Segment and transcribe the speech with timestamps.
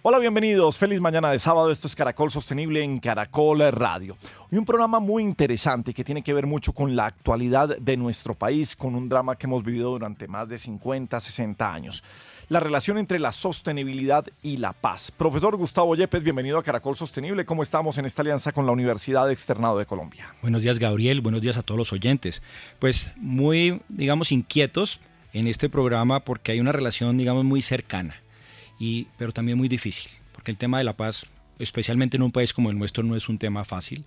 [0.00, 0.78] Hola, bienvenidos.
[0.78, 1.72] Feliz mañana de sábado.
[1.72, 4.16] Esto es Caracol Sostenible en Caracol Radio.
[4.48, 8.36] Hoy un programa muy interesante que tiene que ver mucho con la actualidad de nuestro
[8.36, 12.04] país, con un drama que hemos vivido durante más de 50, 60 años.
[12.48, 15.10] La relación entre la sostenibilidad y la paz.
[15.10, 17.44] Profesor Gustavo Yepes, bienvenido a Caracol Sostenible.
[17.44, 20.32] ¿Cómo estamos en esta alianza con la Universidad Externado de Colombia?
[20.42, 21.22] Buenos días, Gabriel.
[21.22, 22.40] Buenos días a todos los oyentes.
[22.78, 25.00] Pues muy, digamos, inquietos
[25.32, 28.14] en este programa porque hay una relación, digamos, muy cercana
[28.78, 31.26] y, pero también muy difícil, porque el tema de la paz,
[31.58, 34.04] especialmente en un país como el nuestro, no es un tema fácil.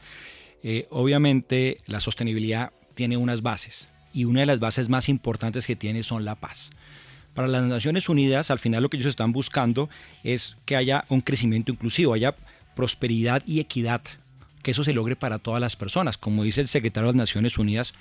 [0.64, 5.76] Eh, obviamente la sostenibilidad tiene unas bases y una de las bases más importantes que
[5.76, 6.70] tiene son la paz.
[7.34, 9.90] Para las Naciones Unidas, al final lo que ellos están buscando
[10.24, 12.36] es que haya un crecimiento inclusivo, haya
[12.76, 14.02] prosperidad y equidad,
[14.64, 17.58] que eso se logre para todas las personas, como dice el secretario de las Naciones
[17.58, 17.94] Unidas,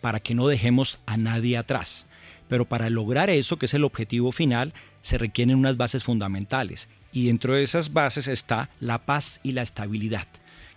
[0.00, 2.06] para que no dejemos a nadie atrás.
[2.48, 6.88] Pero para lograr eso, que es el objetivo final, se requieren unas bases fundamentales.
[7.12, 10.26] Y dentro de esas bases está la paz y la estabilidad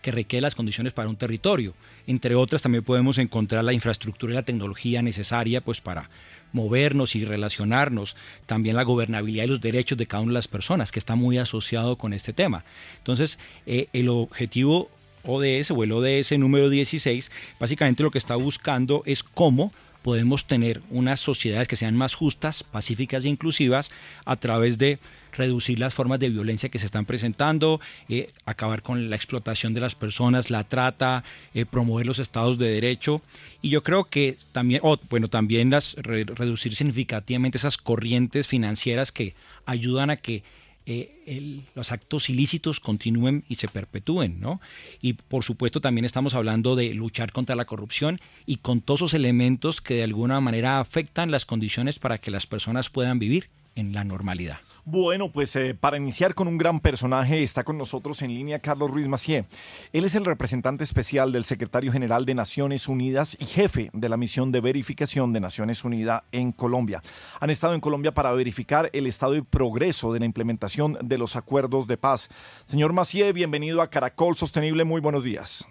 [0.02, 1.74] que requiere las condiciones para un territorio.
[2.08, 6.10] Entre otras también podemos encontrar la infraestructura y la tecnología necesaria pues para
[6.52, 10.92] movernos y relacionarnos, también la gobernabilidad y los derechos de cada una de las personas,
[10.92, 12.64] que está muy asociado con este tema.
[12.98, 14.90] Entonces, eh, el objetivo
[15.24, 20.82] ODS o el ODS número 16, básicamente lo que está buscando es cómo podemos tener
[20.90, 23.92] unas sociedades que sean más justas, pacíficas e inclusivas
[24.26, 25.00] a través de
[25.34, 29.82] reducir las formas de violencia que se están presentando, eh, acabar con la explotación de
[29.82, 33.22] las personas, la trata, eh, promover los estados de derecho.
[33.62, 40.10] Y yo creo que también, bueno, también las, reducir significativamente esas corrientes financieras que ayudan
[40.10, 40.44] a que
[40.92, 44.60] eh, los actos ilícitos continúen y se perpetúen, ¿no?
[45.02, 49.14] Y por supuesto también estamos hablando de luchar contra la corrupción y con todos esos
[49.14, 53.94] elementos que de alguna manera afectan las condiciones para que las personas puedan vivir en
[53.94, 54.58] la normalidad.
[54.86, 58.90] Bueno, pues eh, para iniciar con un gran personaje está con nosotros en línea Carlos
[58.90, 59.46] Ruiz Macié.
[59.94, 64.18] Él es el representante especial del secretario general de Naciones Unidas y jefe de la
[64.18, 67.02] misión de verificación de Naciones Unidas en Colombia.
[67.40, 71.36] Han estado en Colombia para verificar el estado y progreso de la implementación de los
[71.36, 72.30] acuerdos de paz.
[72.66, 74.86] Señor Macié, bienvenido a Caracol Sostenible.
[74.86, 75.68] Muy buenos días.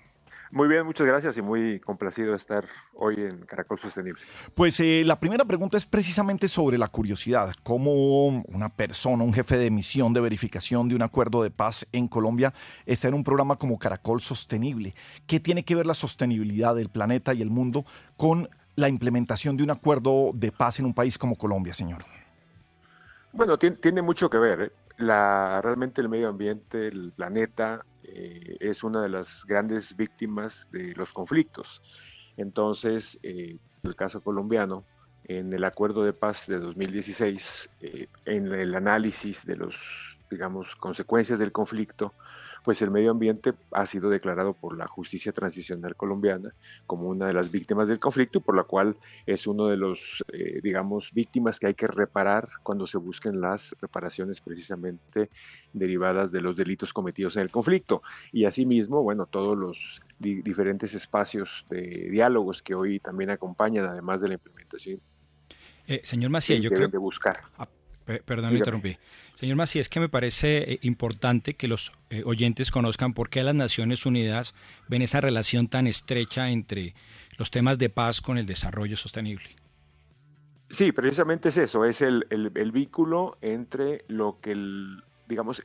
[0.51, 2.65] Muy bien, muchas gracias y muy complacido de estar
[2.95, 4.21] hoy en Caracol Sostenible.
[4.55, 7.55] Pues eh, la primera pregunta es precisamente sobre la curiosidad.
[7.63, 12.09] ¿Cómo una persona, un jefe de misión de verificación de un acuerdo de paz en
[12.09, 12.55] Colombia
[12.87, 14.95] está en un programa como Caracol Sostenible?
[15.27, 17.85] ¿Qué tiene que ver la sostenibilidad del planeta y el mundo
[18.17, 22.03] con la implementación de un acuerdo de paz en un país como Colombia, señor?
[23.33, 24.61] Bueno, tiene, mucho que ver.
[24.63, 24.73] ¿eh?
[24.97, 30.95] La, realmente el medio ambiente, el planeta, eh, es una de las grandes víctimas de
[30.95, 31.83] los conflictos.
[32.37, 34.85] Entonces, eh, el caso colombiano,
[35.25, 39.77] en el acuerdo de paz de 2016, eh, en el análisis de los,
[40.31, 42.15] digamos, consecuencias del conflicto,
[42.65, 46.53] pues el medio ambiente ha sido declarado por la justicia transicional colombiana
[46.87, 48.97] como una de las víctimas del conflicto, por la cual
[49.27, 53.75] es uno de los, eh, digamos, víctimas que hay que reparar cuando se busquen las
[53.81, 55.31] reparaciones precisamente
[55.73, 58.03] derivadas de los delitos cometidos en el conflicto.
[58.33, 64.29] Y asimismo, bueno, todos los diferentes espacios de diálogos que hoy también acompañan, además de
[64.29, 65.01] la implementación.
[65.87, 67.41] Eh, señor Maciel, yo creo que buscar.
[67.57, 67.69] Ah,
[68.05, 68.97] perdón, le interrumpí.
[69.39, 73.45] Señor Macías, es que me parece eh, importante que los eh, oyentes conozcan por qué
[73.45, 74.53] las Naciones Unidas
[74.89, 76.95] ven esa relación tan estrecha entre
[77.37, 79.51] los temas de paz con el desarrollo sostenible.
[80.71, 82.25] Sí, precisamente es eso, es el,
[82.73, 85.63] vínculo entre lo que, el, digamos,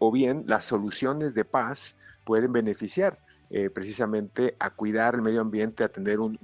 [0.00, 5.84] o bien las soluciones de paz pueden beneficiar eh, precisamente a cuidar el medio ambiente,
[5.84, 6.38] a tener un,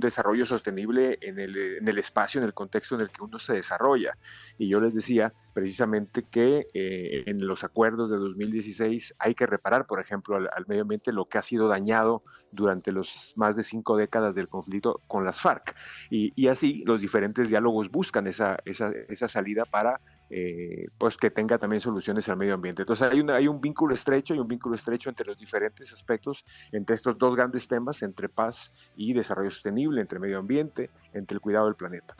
[0.00, 3.54] desarrollo sostenible en el, en el, espacio, en el contexto en el que uno se
[3.54, 4.16] desarrolla.
[4.58, 9.86] Y yo les decía precisamente que eh, en los acuerdos de 2016 hay que reparar,
[9.86, 12.22] por ejemplo, al, medio ambiente lo que ha sido dañado
[12.52, 15.74] durante los más de cinco décadas del conflicto con las FARC.
[16.10, 20.00] Y, y así los diferentes diálogos buscan esa, esa, esa salida para
[20.30, 22.82] eh, pues que tenga también soluciones al medio ambiente.
[22.82, 26.94] Entonces hay, hay un vínculo estrecho y un vínculo estrecho entre los diferentes aspectos, entre
[26.94, 31.66] estos dos grandes temas, entre paz y desarrollo sostenible, entre medio ambiente, entre el cuidado
[31.66, 32.14] del planeta.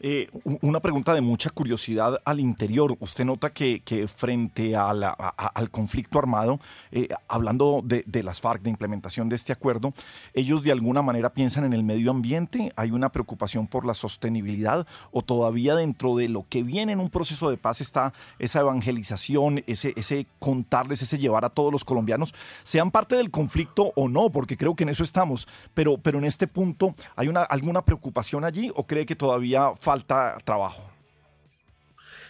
[0.00, 0.28] Eh,
[0.62, 2.96] una pregunta de mucha curiosidad al interior.
[3.00, 3.82] Usted nota que,
[4.14, 6.60] frente al conflicto armado,
[6.92, 9.92] eh, hablando de, las FARC, de implementación de este acuerdo,
[10.34, 14.86] ellos de alguna manera piensan en el medio ambiente, hay una preocupación por la sostenibilidad
[15.10, 19.62] o todavía dentro de lo que viene en un proceso de paz está esa evangelización,
[19.66, 24.30] ese, ese contarles, ese llevar a todos los colombianos, sean parte del conflicto o no,
[24.30, 28.44] porque creo que en eso estamos, pero, pero en este punto, ¿hay una, alguna preocupación
[28.44, 30.82] allí o cree que todavía falta trabajo?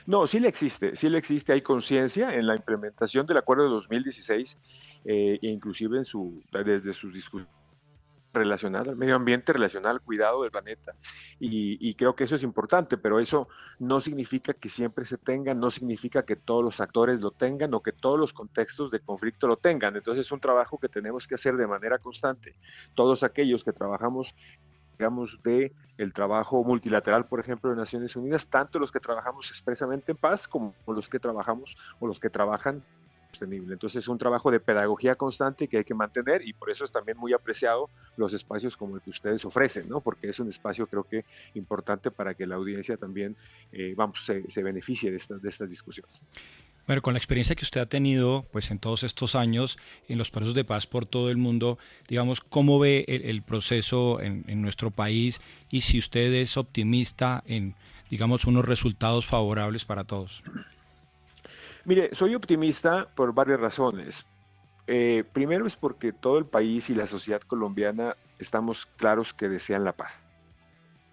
[0.06, 3.70] No, sí le existe, sí le existe, hay conciencia en la implementación del acuerdo de
[3.70, 4.56] 2016
[5.04, 7.57] eh, inclusive en su, desde sus discusiones
[8.38, 10.94] relacionada al medio ambiente, relacionada al cuidado del planeta.
[11.38, 13.48] Y, creo que eso es importante, pero eso
[13.78, 17.82] no significa que siempre se tenga, no significa que todos los actores lo tengan o
[17.82, 19.96] que todos los contextos de conflicto lo tengan.
[19.96, 22.54] Entonces es un trabajo que tenemos que hacer de manera constante.
[22.94, 24.34] Todos aquellos que trabajamos
[24.98, 30.10] digamos, de el trabajo multilateral, por ejemplo, de Naciones Unidas, tanto los que trabajamos expresamente
[30.10, 32.82] en paz como los que trabajamos o los que trabajan
[33.30, 33.72] sostenible.
[33.72, 36.92] Entonces es un trabajo de pedagogía constante que hay que mantener y por eso es
[36.92, 40.00] también muy apreciado los espacios como el que ustedes ofrecen, ¿no?
[40.00, 43.36] Porque es un espacio creo que importante para que la audiencia también,
[43.72, 46.20] eh, vamos, se, beneficie de estas, de estas discusiones.
[46.88, 49.76] Bueno, con la experiencia que usted ha tenido pues en todos estos años
[50.08, 51.78] en los procesos de paz por todo el mundo,
[52.08, 57.74] digamos, ¿cómo ve el, proceso en, nuestro país y si usted es optimista en,
[58.08, 60.42] digamos, unos resultados favorables para todos?
[61.88, 64.26] Mire, soy optimista por varias razones.
[64.86, 69.84] Eh, primero es porque todo el país y la sociedad colombiana estamos claros que desean
[69.84, 70.12] la paz.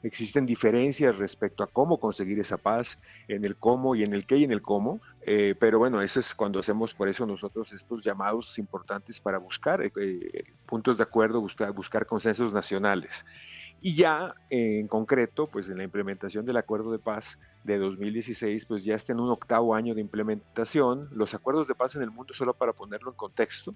[0.04, 3.00] Existen diferencias respecto a cómo conseguir esa paz,
[3.30, 6.19] en el cómo y en el qué y en el cómo, eh, pero bueno, eso
[6.19, 11.39] es cuando hacemos por eso nosotros estos llamados importantes para buscar eh, puntos de acuerdo,
[11.39, 13.25] buscar, buscar consensos nacionales.
[13.81, 18.83] Y ya en concreto, pues en la implementación del acuerdo de paz de 2016, pues
[18.83, 21.10] ya está en un octavo año de implementación.
[21.12, 23.75] Los acuerdos de paz en el mundo, solo para ponerlo en contexto,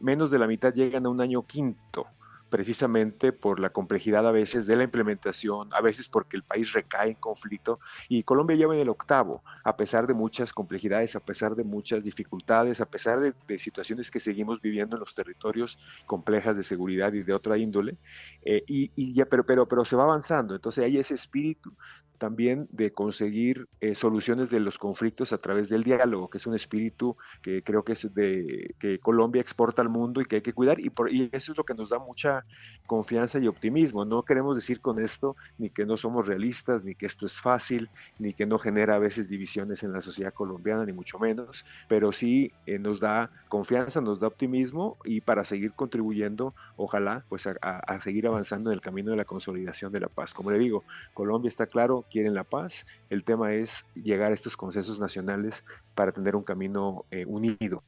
[0.00, 2.06] menos de la mitad llegan a un año quinto
[2.50, 7.10] precisamente por la complejidad a veces de la implementación, a veces porque el país recae
[7.10, 11.54] en conflicto y Colombia lleva en el octavo, a pesar de muchas complejidades, a pesar
[11.54, 16.62] de muchas dificultades, a pesar de, situaciones que seguimos viviendo en los territorios complejas de
[16.62, 17.96] seguridad y de otra índole,
[18.42, 21.72] eh, y, ya, pero, pero, pero se va avanzando, entonces hay ese espíritu
[22.20, 26.54] también de conseguir eh, soluciones de los conflictos a través del diálogo, que es un
[26.54, 30.52] espíritu que creo que es de que Colombia exporta al mundo y que hay que
[30.52, 32.44] cuidar y, por, y eso es lo que nos da mucha
[32.86, 34.04] confianza y optimismo.
[34.04, 37.88] No queremos decir con esto ni que no somos realistas, ni que esto es fácil,
[38.18, 42.12] ni que no genera a veces divisiones en la sociedad colombiana, ni mucho menos, pero
[42.12, 47.52] sí eh, nos da confianza, nos da optimismo y para seguir contribuyendo, ojalá, pues a,
[47.62, 50.34] a seguir avanzando en el camino de la consolidación de la paz.
[50.34, 50.84] Como le digo,
[51.14, 52.84] Colombia está claro quieren la paz.
[53.08, 55.64] El tema es llegar a estos consensos nacionales
[55.94, 57.82] para tener un camino eh, unido.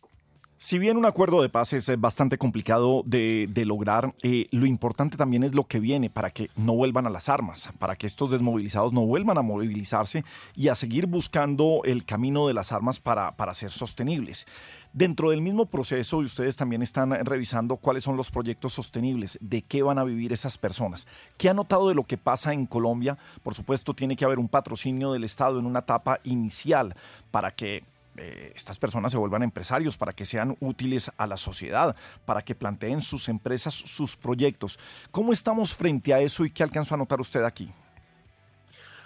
[0.63, 5.17] Si bien un acuerdo de paz es eh, bastante complicado de, lograr, eh, lo importante
[5.17, 8.31] también es lo que viene para que no vuelvan a las armas, para que estos
[8.31, 10.25] desmovilizados no vuelvan a movilizarse
[10.55, 14.47] y a seguir buscando el camino de las armas para, para ser sostenibles.
[14.93, 19.83] Dentro del mismo proceso, ustedes también están revisando cuáles son los proyectos sostenibles, de qué
[19.83, 21.09] van a vivir esas personas.
[21.39, 23.19] ¿Qué ha notado de lo que pasa en Colombia?
[23.43, 26.95] Por supuesto, tiene que haber un patrocinio del Estado en una etapa inicial
[27.33, 27.83] para que
[28.17, 32.55] eh, estas personas se vuelvan empresarios, para que sean útiles a la sociedad, para que
[32.55, 34.79] planteen sus empresas, sus proyectos.
[35.11, 37.73] ¿Cómo estamos frente a eso y qué alcanzó a notar usted aquí?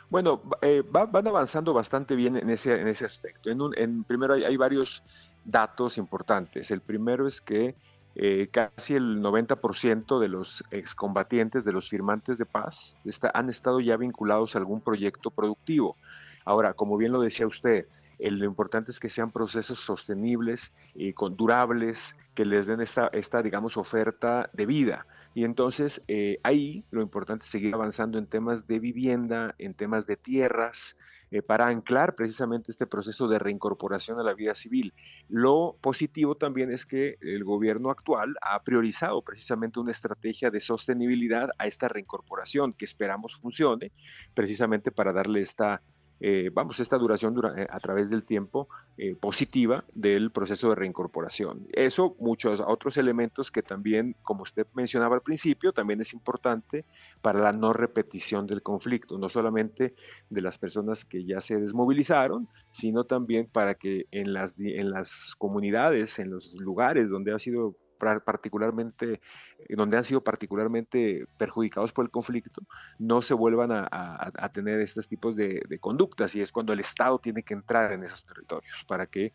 [0.08, 3.50] Bueno, eh, van avanzando bastante bien en ese, en ese aspecto.
[3.50, 5.02] En, primero hay, varios
[5.44, 6.70] datos importantes.
[6.70, 7.74] El primero es que
[8.14, 12.96] eh, casi el 90% de los excombatientes, de los firmantes de paz,
[13.34, 15.96] han estado ya vinculados a algún proyecto productivo.
[16.44, 17.86] Ahora, como bien lo decía usted,
[18.18, 23.42] lo importante es que sean procesos sostenibles y con durables, que les den esta, esta
[23.42, 25.06] digamos, oferta de vida.
[25.34, 30.06] Y entonces eh, ahí lo importante es seguir avanzando en temas de vivienda, en temas
[30.06, 30.96] de tierras,
[31.30, 34.94] eh, para anclar precisamente este proceso de reincorporación a la vida civil.
[35.28, 41.50] Lo positivo también es que el gobierno actual ha priorizado precisamente una estrategia de sostenibilidad
[41.58, 43.90] a esta reincorporación que esperamos funcione,
[44.34, 45.82] precisamente para darle esta
[46.20, 51.66] eh, vamos, esta duración eh, a través del tiempo eh, positiva del proceso de reincorporación.
[51.72, 56.84] Eso, muchos otros elementos que también, como usted mencionaba al principio, también es importante
[57.20, 59.94] para la no repetición del conflicto, no solamente
[60.30, 65.34] de las personas que ya se desmovilizaron, sino también para que en las, en las
[65.36, 69.20] comunidades, en los lugares donde ha sido particularmente,
[69.68, 72.62] donde han sido particularmente perjudicados por el conflicto,
[72.98, 77.42] no se vuelvan a, tener estos tipos de, conductas y es cuando el Estado tiene
[77.42, 79.32] que entrar en esos territorios para que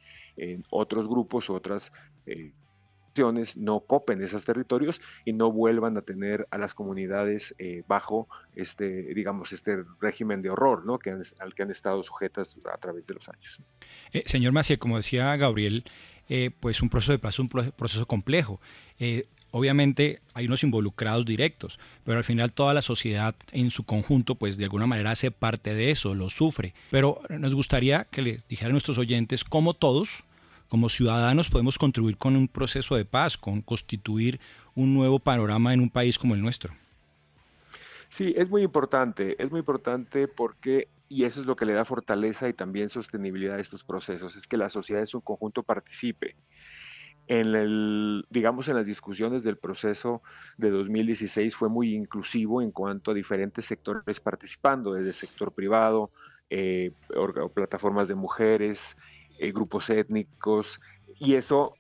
[0.70, 1.92] otros grupos, otras
[2.26, 2.54] eh,
[3.58, 9.14] no copen esos territorios y no vuelvan a tener a las comunidades eh, bajo este,
[9.14, 11.00] digamos, este régimen de horror, ¿no?
[11.00, 13.60] Que al que han estado sujetas a través de los años.
[14.14, 15.84] Eh, señor Maciel, como decía Gabriel,
[16.34, 18.62] eh, pues un proceso de paz un proceso complejo.
[19.52, 24.56] obviamente hay unos involucrados directos, pero al final toda la sociedad en su conjunto, pues
[24.56, 26.74] de alguna manera hace parte de eso, lo sufre.
[26.90, 30.24] Pero nos gustaría que le dijeran a nuestros oyentes cómo todos,
[30.70, 34.40] como ciudadanos podemos contribuir con un proceso de paz, con constituir
[34.74, 36.74] un nuevo panorama en un país como el nuestro.
[38.08, 41.84] Sí, es muy importante, es muy importante porque, y eso es lo que le da
[41.84, 46.38] fortaleza y también sostenibilidad a estos procesos, es que la sociedad en su conjunto participe.
[47.28, 50.22] En el, digamos, en las discusiones del proceso
[50.58, 56.12] de 2016 fue muy inclusivo en cuanto a diferentes sectores participando, desde el sector privado,
[56.50, 56.94] eh,
[57.54, 58.96] plataformas de mujeres,
[59.38, 60.80] eh, grupos étnicos,
[61.20, 61.74] y eso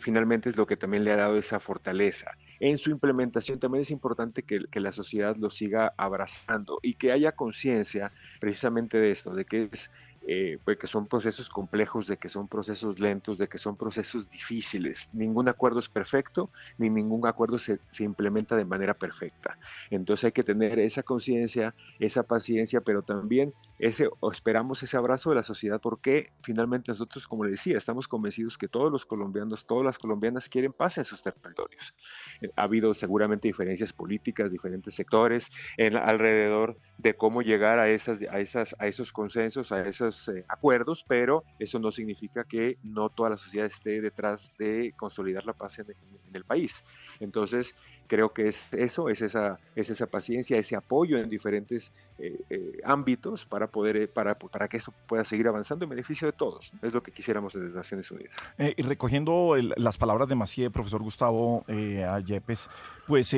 [0.00, 2.32] finalmente es lo que también le ha dado esa fortaleza.
[2.60, 3.58] En su implementación.
[3.58, 8.10] También es importante que, la sociedad lo siga abrazando y que haya conciencia
[8.40, 9.90] precisamente de esto, de que es
[10.28, 14.28] eh, pues que son procesos complejos, de que son procesos lentos, de que son procesos
[14.30, 15.08] difíciles.
[15.12, 19.56] Ningún acuerdo es perfecto, ni ningún acuerdo se, se implementa de manera perfecta.
[19.90, 25.36] Entonces hay que tener esa conciencia, esa paciencia, pero también ese, esperamos ese abrazo de
[25.36, 29.84] la sociedad, porque finalmente nosotros, como le decía, estamos convencidos que todos los colombianos, todas
[29.84, 31.94] las colombianas quieren paz en sus territorios.
[32.40, 38.20] Eh, ha habido seguramente diferencias políticas, diferentes sectores en, alrededor de cómo llegar a, esas,
[38.30, 43.08] a, esas, a esos consensos, a esas eh, acuerdos, pero eso no significa que no
[43.08, 45.86] toda la sociedad esté detrás de consolidar la paz en,
[46.32, 46.84] el país.
[47.18, 47.74] Entonces,
[48.08, 52.78] creo que es eso, es esa, es esa paciencia, ese apoyo en diferentes eh, eh,
[52.84, 56.72] ámbitos para poder, para, para que eso pueda seguir avanzando en beneficio de todos.
[56.82, 58.34] Es lo que quisiéramos desde Naciones Unidas.
[58.58, 62.68] recogiendo las palabras de Macié, profesor Gustavo Ayepes,
[63.06, 63.34] pues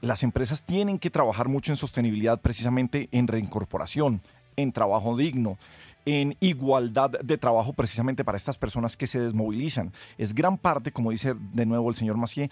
[0.00, 4.22] las empresas tienen que trabajar mucho en sostenibilidad precisamente en reincorporación
[4.58, 5.56] en trabajo digno,
[6.04, 9.92] en igualdad de trabajo precisamente para estas personas que se desmovilizan.
[10.16, 12.50] Es gran parte, como dice de nuevo el señor Macié,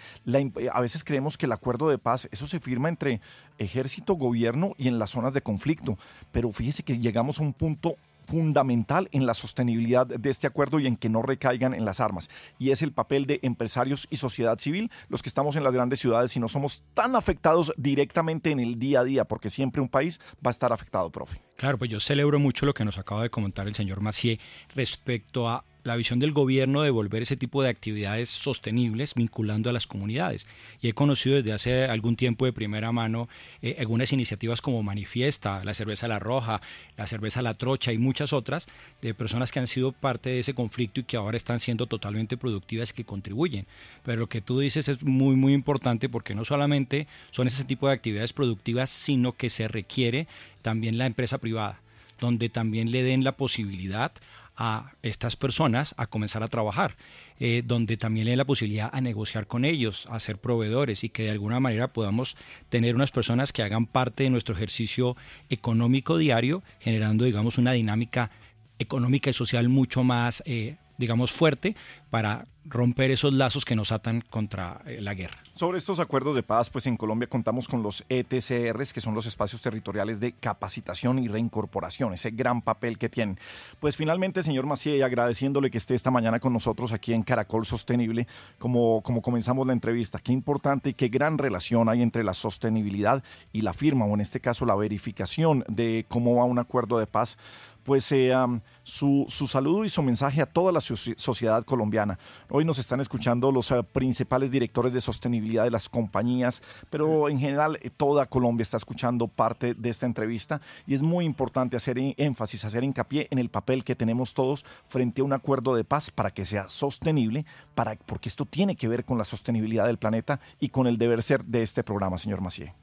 [0.73, 3.21] a veces creemos que el acuerdo de paz, eso se firma entre
[3.59, 5.99] ejército, gobierno y en las zonas de conflicto,
[6.33, 7.97] pero fíjese que llegamos a un punto
[8.27, 12.29] fundamental en la sostenibilidad de este acuerdo y en que no recaigan en las armas.
[12.59, 16.01] Y es el papel de empresarios y sociedad civil, los que estamos en las grandes
[16.01, 19.89] ciudades y no somos tan afectados directamente en el día a día, porque siempre un
[19.89, 21.41] país va a estar afectado, profe.
[21.57, 24.39] Claro, pues yo celebro mucho lo que nos acaba de comentar el señor Macié
[24.75, 29.73] respecto a la visión del gobierno de volver ese tipo de actividades sostenibles vinculando a
[29.73, 30.47] las comunidades.
[30.83, 33.29] Y he conocido desde hace algún tiempo de primera mano
[33.63, 36.61] eh, algunas iniciativas como Manifiesta, la cerveza La Roja,
[36.97, 38.67] la cerveza La Trocha y muchas otras
[39.01, 42.37] de personas que han sido parte de ese conflicto y que ahora están siendo totalmente
[42.37, 43.67] productivas que contribuyen.
[44.05, 47.87] Pero lo que tú dices es muy, muy importante porque no solamente son ese tipo
[47.87, 50.27] de actividades productivas, sino que se requiere
[50.63, 51.81] también la empresa privada
[52.19, 54.11] donde también le den la posibilidad
[54.57, 56.97] a estas personas a comenzar a trabajar,
[57.39, 61.09] eh, donde también le den la posibilidad a negociar con ellos, a ser proveedores y
[61.09, 62.37] que de alguna manera podamos
[62.69, 65.17] tener unas personas que hagan parte de nuestro ejercicio
[65.51, 68.31] económico diario, generando, digamos, una dinámica
[68.79, 71.77] económica y social mucho más eh, digamos, fuerte
[72.11, 75.39] para romper esos lazos que nos atan contra eh, la guerra.
[75.53, 79.27] Sobre estos acuerdos de paz, pues en Colombia contamos con los ETCRs, que son los
[79.27, 83.39] espacios territoriales de capacitación y reincorporación, ese gran papel que tienen.
[83.81, 88.27] Pues finalmente, señor Macié, agradeciéndole que esté esta mañana con nosotros aquí en Caracol Sostenible,
[88.59, 93.23] como, como comenzamos la entrevista, qué importante y qué gran relación hay entre la sostenibilidad
[93.53, 97.07] y la firma, o en este caso la verificación de cómo va un acuerdo de
[97.07, 97.39] paz
[97.87, 98.35] pues eh,
[98.83, 102.19] su, saludo y su mensaje a toda la sociedad colombiana.
[102.51, 107.39] Hoy nos están escuchando los eh, principales directores de sostenibilidad de las compañías, pero en
[107.39, 111.97] general eh, toda Colombia está escuchando parte de esta entrevista y es muy importante hacer
[111.99, 116.11] énfasis, hacer hincapié en el papel que tenemos todos frente a un acuerdo de paz
[116.11, 120.41] para que sea sostenible, para, porque esto tiene que ver con la sostenibilidad del planeta
[120.59, 122.75] y con el deber ser de este programa, señor Macié.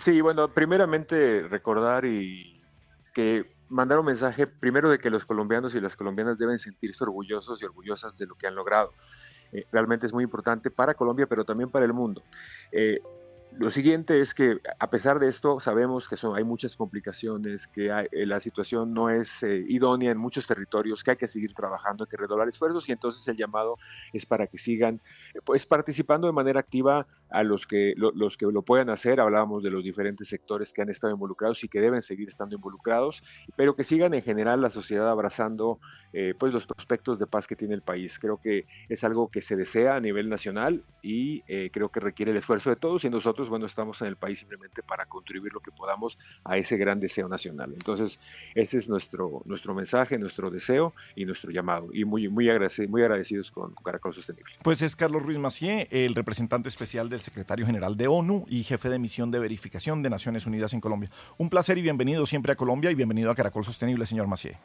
[0.00, 2.60] Sí, bueno, primeramente recordar y
[3.14, 7.60] que mandar un mensaje primero de que los colombianos y las colombianas deben sentirse orgullosos
[7.60, 8.92] y orgullosas de lo que han logrado.
[9.52, 12.22] Eh, realmente es muy importante para Colombia, pero también para el mundo.
[12.72, 13.00] Eh,
[13.56, 17.86] lo siguiente es que a pesar de esto sabemos que son, hay muchas complicaciones, que
[17.88, 22.04] eh, la situación no es eh, idónea en muchos territorios, que hay que seguir trabajando,
[22.04, 23.76] hay que redoblar esfuerzos y entonces el llamado
[24.12, 25.00] es para que sigan
[25.44, 29.18] pues participando de manera activa a los que los que lo puedan hacer.
[29.18, 33.22] Hablábamos de los diferentes sectores que han estado involucrados y que deben seguir estando involucrados,
[33.56, 35.80] pero que sigan en general la sociedad abrazando
[36.12, 38.18] eh, pues los prospectos de paz que tiene el país.
[38.18, 41.40] Creo que es algo que se desea a nivel nacional y
[41.70, 44.82] creo que requiere el esfuerzo de todos y nosotros bueno, estamos en el país simplemente
[44.82, 47.72] para contribuir lo que podamos a ese gran deseo nacional.
[47.74, 48.18] Entonces,
[48.54, 51.88] ese es nuestro, nuestro mensaje, nuestro deseo y nuestro llamado.
[51.92, 54.54] Y muy, muy, agradecidos, muy agradecidos con Caracol Sostenible.
[54.62, 58.88] Pues es Carlos Ruiz Macié, el representante especial del secretario general de ONU y jefe
[58.88, 61.10] de misión de verificación de Naciones Unidas en Colombia.
[61.36, 64.58] Un placer y bienvenido siempre a Colombia y bienvenido a Caracol Sostenible, señor Macié.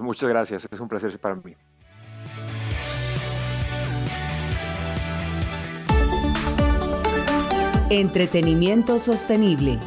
[0.00, 1.54] Muchas gracias, es un placer para mí.
[7.90, 9.78] Entretenimiento sostenible.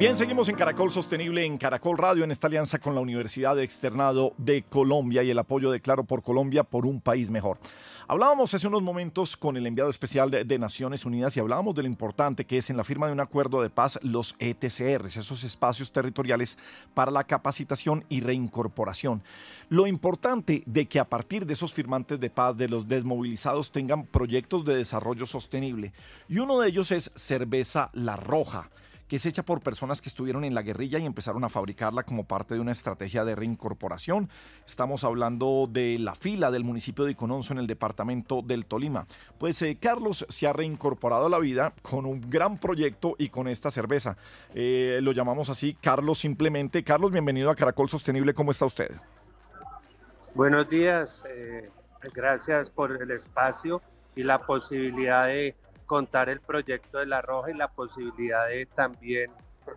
[0.00, 3.64] Bien, seguimos en Caracol Sostenible, en Caracol Radio, en esta alianza con la Universidad de
[3.64, 7.58] Externado de Colombia y el apoyo de Claro por Colombia por un país mejor.
[8.08, 11.88] Hablábamos hace unos momentos con el enviado especial de, Naciones Unidas y hablábamos de lo
[11.88, 15.92] importante que es en la firma de un acuerdo de paz los ETCRs, esos espacios
[15.92, 16.56] territoriales
[16.94, 19.22] para la capacitación y reincorporación.
[19.68, 24.06] Lo importante de que a partir de esos firmantes de paz, de los desmovilizados, tengan
[24.06, 25.92] proyectos de desarrollo sostenible.
[26.26, 28.70] Y uno de ellos es Cerveza La Roja
[29.10, 32.22] que es hecha por personas que estuvieron en la guerrilla y empezaron a fabricarla como
[32.22, 34.30] parte de una estrategia de reincorporación.
[34.64, 39.08] Estamos hablando de la fila del municipio de Icononso en el departamento del Tolima.
[39.36, 43.48] Pues eh, Carlos se ha reincorporado a la vida con un gran proyecto y con
[43.48, 44.16] esta cerveza.
[44.54, 46.84] Eh, lo llamamos así, Carlos simplemente.
[46.84, 48.32] Carlos, bienvenido a Caracol Sostenible.
[48.32, 48.92] ¿Cómo está usted?
[50.36, 51.24] Buenos días.
[51.28, 51.68] Eh,
[52.14, 53.82] gracias por el espacio
[54.14, 55.56] y la posibilidad de
[55.90, 59.28] contar el proyecto de La Roja y la posibilidad de también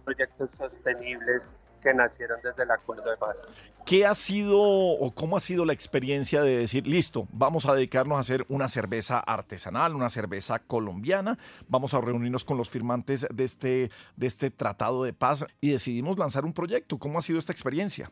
[0.05, 3.35] proyectos sostenibles que nacieron desde el acuerdo de paz.
[3.83, 8.17] ¿Qué ha sido o cómo ha sido la experiencia de decir, listo, vamos a dedicarnos
[8.17, 13.43] a hacer una cerveza artesanal, una cerveza colombiana, vamos a reunirnos con los firmantes de
[13.43, 16.99] este, de este tratado de paz y decidimos lanzar un proyecto?
[16.99, 18.11] ¿Cómo ha sido esta experiencia?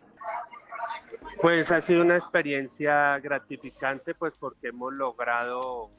[1.39, 5.91] Pues ha sido una experiencia gratificante, pues porque hemos logrado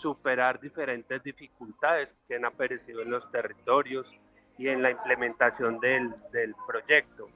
[0.00, 4.06] superar diferentes dificultades que han aparecido en los territorios
[4.58, 7.28] y en la implementación del, del proyecto.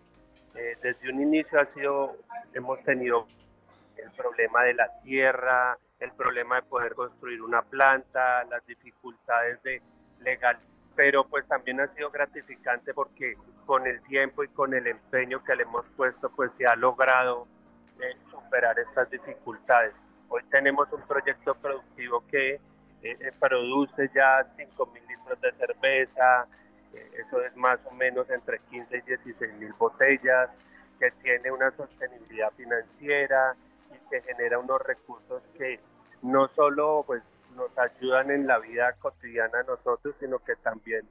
[0.54, 2.16] Eh, desde un inicio ha sido,
[2.52, 3.26] hemos tenido
[3.96, 9.82] el problema de la tierra, el problema de poder construir una planta, las dificultades de
[10.20, 10.58] legal,
[10.94, 15.56] pero pues también ha sido gratificante porque con el tiempo y con el empeño que
[15.56, 17.46] le hemos puesto, pues se ha logrado
[18.00, 19.94] eh, superar estas dificultades.
[20.36, 22.60] Hoy tenemos un proyecto productivo que eh,
[23.04, 26.48] eh, produce ya 5.000 litros de cerveza,
[26.92, 30.58] eh, eso es más o menos entre 15 y 16 mil botellas,
[30.98, 33.54] que tiene una sostenibilidad financiera
[33.92, 35.78] y que genera unos recursos que
[36.22, 37.22] no solo pues,
[37.54, 41.02] nos ayudan en la vida cotidiana a nosotros, sino que también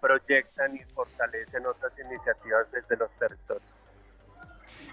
[0.00, 3.79] proyectan y fortalecen otras iniciativas desde los territorios.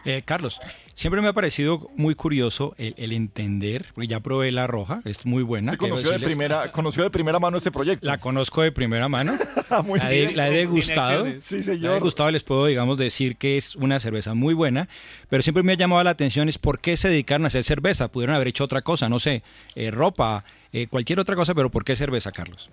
[0.08, 0.62] Eh, Carlos,
[0.96, 5.43] siempre me ha parecido muy curioso el, entender, porque ya probé la roja, es muy
[5.43, 5.76] buena.
[5.76, 8.08] conoció de, primera, conoció de primera mano este proyecto?
[8.08, 9.34] La conozco de primera mano.
[9.84, 11.26] muy la, bien, la he degustado.
[11.41, 11.82] Sí, señor.
[11.82, 14.88] La he degustado, les puedo, digamos, decir que es una cerveza muy buena,
[15.28, 18.08] pero siempre me ha llamado la atención es por qué se dedicaron a hacer cerveza.
[18.08, 19.43] Pudieron haber hecho otra cosa, no sé,
[19.76, 22.70] eh, ropa, eh, cualquier otra cosa, pero ¿por qué cerveza, Carlos?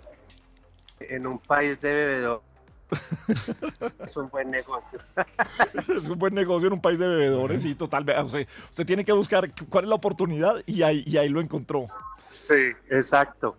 [1.00, 2.53] En un país de bebedor
[4.06, 4.98] es un buen negocio.
[5.96, 8.46] es un buen negocio en un país de bebedores, sí, totalmente.
[8.70, 11.86] usted tiene que buscar cuál es la oportunidad y ahí, y ahí lo encontró.
[12.22, 13.56] Sí, exacto.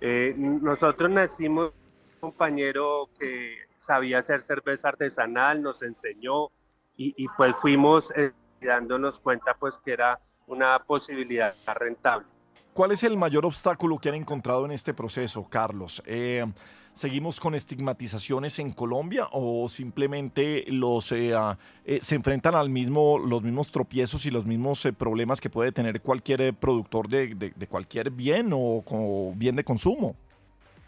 [0.00, 1.72] Eh, nosotros nacimos
[2.14, 6.48] un compañero que sabía hacer cerveza artesanal, nos enseñó
[6.96, 12.26] y, y pues fuimos eh, dándonos cuenta pues que era una posibilidad rentable.
[12.74, 16.02] ¿Cuál es el mayor obstáculo que han encontrado en este proceso, Carlos?
[16.06, 16.44] Eh,
[16.92, 23.16] ¿Seguimos con estigmatizaciones en Colombia o simplemente los eh, ah, eh, se enfrentan al mismo,
[23.16, 28.50] los mismos tropiezos y los mismos problemas que puede tener cualquier productor de, cualquier bien
[28.52, 30.16] o, bien de consumo?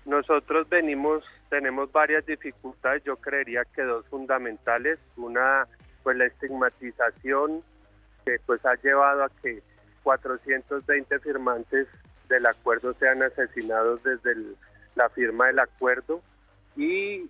[0.07, 4.99] Nosotros venimos, tenemos varias dificultades, yo creería que dos fundamentales.
[5.17, 5.69] Una,
[6.03, 7.63] pues la estigmatización
[8.25, 9.63] que pues ha llevado a que
[10.07, 11.89] 420 firmantes
[12.29, 14.37] del acuerdo sean asesinados desde
[14.95, 16.23] la firma del acuerdo
[16.77, 17.29] y,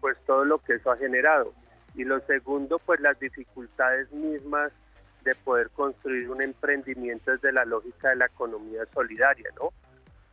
[0.00, 1.52] pues todo lo que eso ha generado.
[1.94, 4.72] Y lo segundo, pues las dificultades mismas
[5.22, 9.68] de poder construir un emprendimiento desde la lógica de la economía solidaria, ¿no?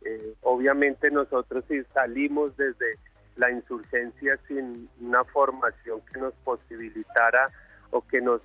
[0.06, 2.96] Eh, obviamente nosotros si salimos desde
[3.36, 7.50] la insurgencia sin una formación que nos posibilitara
[7.90, 8.40] o que nos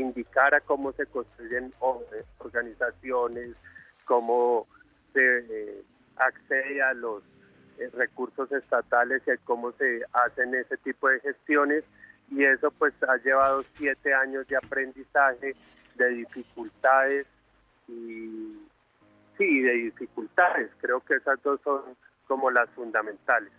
[0.00, 1.72] indicara cómo se construyen
[2.38, 3.56] organizaciones,
[4.04, 4.66] cómo
[5.12, 5.84] se eh,
[6.16, 7.22] accede a los
[7.78, 11.84] eh, recursos estatales y cómo se hacen ese tipo de gestiones
[12.30, 15.54] y eso pues ha llevado siete años de aprendizaje,
[15.94, 17.26] de dificultades
[17.88, 18.58] y
[19.38, 20.70] sí, de dificultades.
[20.80, 21.82] Creo que esas dos son
[22.26, 23.52] como las fundamentales.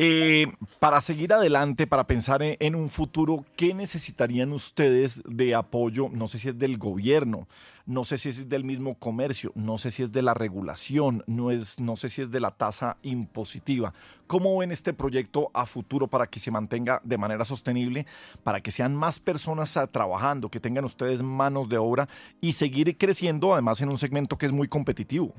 [0.00, 0.46] Eh,
[0.78, 6.08] para seguir adelante, para pensar en, un futuro, ¿qué necesitarían ustedes de apoyo?
[6.08, 7.48] No sé si es del gobierno,
[7.84, 11.50] no sé si es del mismo comercio, no sé si es de la regulación, no,
[11.50, 13.92] es, no sé si es de la tasa impositiva.
[14.28, 18.06] ¿Cómo ven este proyecto a futuro para que se mantenga de manera sostenible,
[18.44, 22.08] para que sean más personas trabajando, que tengan ustedes manos de obra
[22.40, 25.34] y seguir creciendo además en un segmento que es muy competitivo?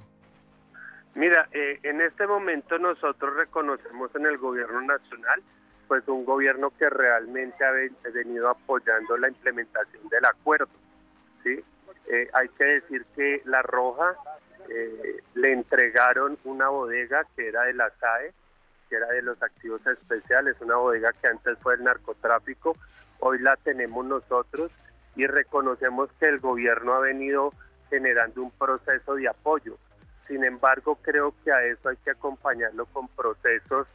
[1.16, 5.42] Mira, eh, en este momento nosotros reconocemos en el gobierno nacional
[5.90, 7.72] pues un gobierno que realmente ha
[8.12, 10.70] venido apoyando la implementación del acuerdo.
[11.44, 11.64] ¿sí?
[12.12, 14.16] Eh, hay que decir que La Roja
[14.70, 18.34] eh, le entregaron una bodega que era de la SAE,
[18.88, 22.78] que era de los activos especiales, una bodega que antes fue el narcotráfico,
[23.20, 24.72] hoy la tenemos nosotros
[25.16, 27.52] y reconocemos que el gobierno ha venido
[27.90, 29.76] generando un proceso de apoyo.
[30.30, 33.88] Sin embargo, creo que a eso hay que acompañarlo con procesos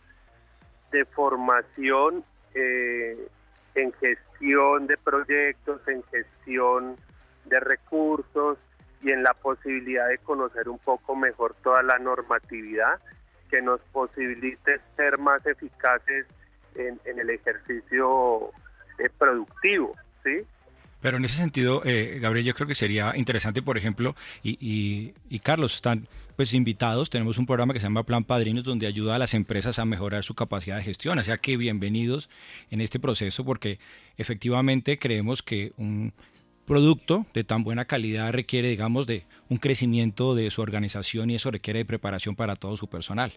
[0.91, 3.29] de formación eh,
[3.77, 6.97] en gestión de proyectos, en gestión
[7.45, 8.59] de recursos
[9.01, 12.99] y en la posibilidad de conocer un poco mejor toda la normatividad
[13.49, 16.27] que nos posibilite ser más eficaces
[16.75, 18.51] en, el ejercicio
[18.99, 19.95] eh, productivo,
[20.25, 20.45] ¿sí?
[21.05, 25.39] Pero en ese sentido, eh, Gabriel, yo creo que sería interesante, por ejemplo, y, y
[25.41, 27.11] Carlos, están pues invitados.
[27.11, 30.25] Tenemos un programa que se llama Plan Padrinos donde ayuda a las empresas a mejorar
[30.25, 31.19] su capacidad de gestión.
[31.19, 32.31] O sea que bienvenidos
[32.71, 33.79] en este proceso porque
[34.17, 36.15] efectivamente creemos que un
[36.65, 41.51] producto de tan buena calidad requiere, digamos, de un crecimiento de su organización y eso
[41.51, 43.31] requiere de preparación para todo su personal.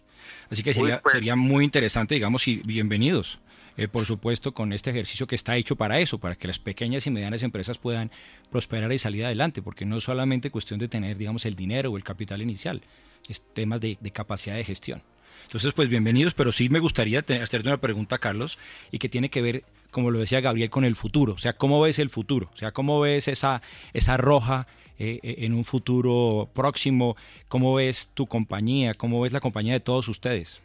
[0.48, 1.12] Así que sería, pues.
[1.12, 3.40] sería muy interesante, digamos, y bienvenidos.
[3.78, 7.06] Eh, por supuesto, con este ejercicio que está hecho para eso, para que las pequeñas
[7.06, 8.10] y medianas empresas puedan
[8.50, 11.96] prosperar y salir adelante, porque no es solamente cuestión de tener, digamos, el dinero o
[11.96, 12.82] el capital inicial,
[13.28, 15.00] es temas de, capacidad de gestión.
[15.42, 18.58] Entonces, pues bienvenidos, pero sí me gustaría hacerte una pregunta, Carlos,
[18.90, 19.62] y que tiene que ver,
[19.92, 21.34] como lo decía Gabriel, con el futuro.
[21.34, 22.50] O sea, ¿cómo ves el futuro?
[22.52, 23.62] O sea, ¿cómo ves esa,
[23.92, 24.66] esa roja
[24.98, 27.16] eh, eh, en un futuro próximo?
[27.46, 28.94] ¿Cómo ves tu compañía?
[28.94, 30.60] ¿Cómo ves la compañía de todos ustedes?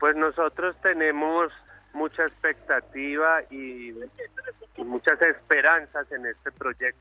[0.00, 1.52] Pues nosotros tenemos
[1.92, 3.94] mucha expectativa y,
[4.78, 7.00] muchas esperanzas en este proyecto.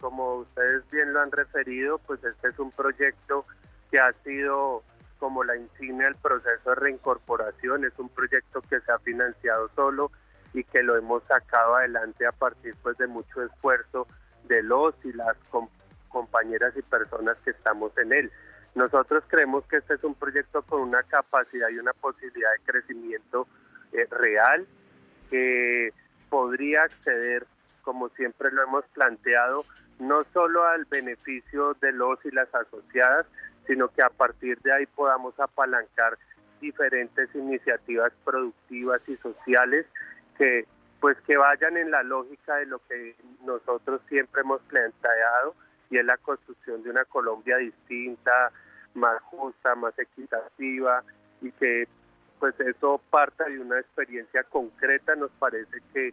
[0.00, 3.44] Como ustedes bien lo han referido, pues este es un proyecto
[3.90, 4.84] que ha sido
[5.18, 10.12] como la insignia del proceso de reincorporación, es un proyecto que se ha financiado solo
[10.52, 14.06] y que lo hemos sacado adelante a partir pues de mucho esfuerzo
[14.44, 15.36] de los y las
[16.08, 18.32] compañeras y personas que estamos en él.
[18.74, 23.48] Nosotros creemos que este es un proyecto con una capacidad y una posibilidad de crecimiento
[23.92, 24.66] eh, real
[25.30, 25.92] que
[26.30, 27.46] podría acceder,
[27.82, 29.64] como siempre lo hemos planteado,
[29.98, 33.26] no solo al beneficio de los y las asociadas,
[33.66, 36.18] sino que a partir de ahí podamos apalancar
[36.60, 39.86] diferentes iniciativas productivas y sociales
[40.36, 40.66] que
[41.00, 45.54] pues que vayan en la lógica de lo que nosotros siempre hemos planteado
[45.90, 48.50] y es la construcción de una Colombia distinta,
[48.94, 51.04] más justa, más equitativa
[51.40, 51.86] y que
[52.38, 56.12] pues eso parta de una experiencia concreta, nos parece que,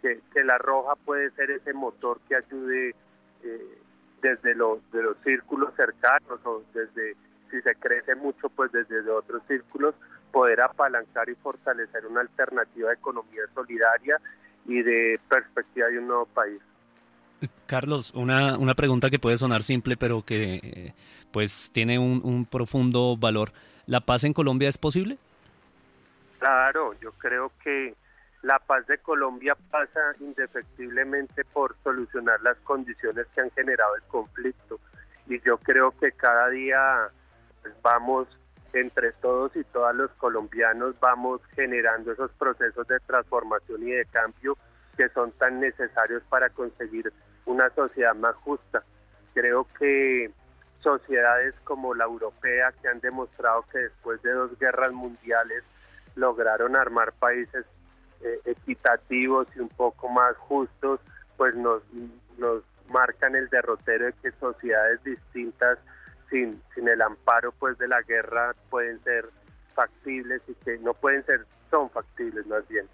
[0.00, 2.94] que, la roja puede ser ese motor que ayude
[3.42, 3.78] eh,
[4.20, 7.16] desde los, de los círculos cercanos o desde,
[7.50, 9.94] si se crece mucho, pues desde otros círculos,
[10.30, 14.18] poder apalancar y fortalecer una alternativa de economía solidaria
[14.66, 16.60] y de perspectiva de un nuevo país.
[17.66, 20.94] Carlos, una, una pregunta que puede sonar simple, pero que eh,
[21.32, 23.52] pues tiene un, un profundo valor.
[23.86, 25.18] ¿La paz en Colombia es posible?
[26.42, 27.94] Claro, yo creo que
[28.42, 34.80] la paz de Colombia pasa indefectiblemente por solucionar las condiciones que han generado el conflicto
[35.28, 37.10] y yo creo que cada día
[37.62, 38.26] pues, vamos
[38.72, 44.58] entre todos y todas los colombianos vamos generando esos procesos de transformación y de cambio
[44.96, 47.12] que son tan necesarios para conseguir
[47.46, 48.82] una sociedad más justa.
[49.32, 50.28] Creo que
[50.80, 55.62] sociedades como la europea que han demostrado que después de dos guerras mundiales
[56.14, 57.64] lograron armar países
[58.22, 61.00] eh, equitativos y un poco más justos,
[61.36, 61.82] pues nos,
[62.38, 65.78] nos marcan el derrotero de que sociedades distintas
[66.30, 69.28] sin, sin el amparo pues de la guerra pueden ser
[69.74, 72.86] factibles y que no pueden ser, son factibles más bien.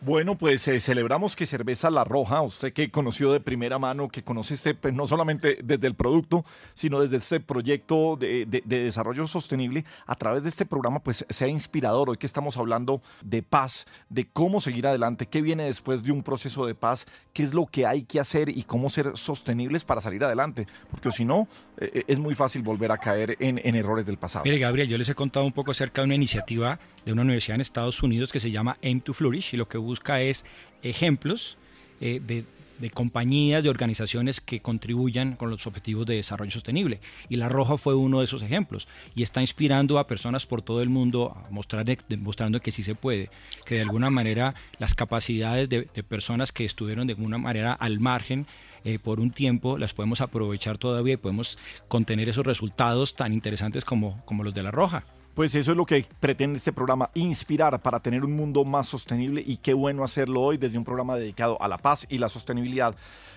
[0.00, 4.22] Bueno, pues eh, celebramos que Cerveza La Roja, usted que conoció de primera mano, que
[4.22, 9.84] conoce este, pues, no solamente desde el producto, sino desde este proyecto de, desarrollo sostenible,
[10.06, 12.10] a través de este programa, pues sea inspirador.
[12.10, 16.22] Hoy que estamos hablando de paz, de cómo seguir adelante, qué viene después de un
[16.22, 20.00] proceso de paz, qué es lo que hay que hacer y cómo ser sostenibles para
[20.00, 20.68] salir adelante.
[20.92, 24.44] Porque si no, eh, eh, es muy fácil volver a caer en, errores del pasado.
[24.44, 27.56] Mire, Gabriel, yo les he contado un poco acerca de una iniciativa de una universidad
[27.56, 30.44] en Estados Unidos que se llama Aim to Flourish y lo que busca es
[30.82, 31.56] ejemplos
[32.00, 37.00] eh, de, compañías, de organizaciones que contribuyan con los objetivos de desarrollo sostenible.
[37.28, 40.80] Y La Roja fue uno de esos ejemplos y está inspirando a personas por todo
[40.82, 43.30] el mundo, mostrando que sí se puede,
[43.64, 48.46] que de alguna manera las capacidades de, personas que estuvieron de alguna manera al margen
[48.84, 53.84] eh, por un tiempo las podemos aprovechar todavía y podemos contener esos resultados tan interesantes
[53.84, 55.04] como los de La Roja.
[55.38, 59.40] Pues eso es lo que pretende este programa, inspirar para tener un mundo más sostenible
[59.46, 62.96] y qué bueno hacerlo hoy desde un programa dedicado a la paz y la sostenibilidad.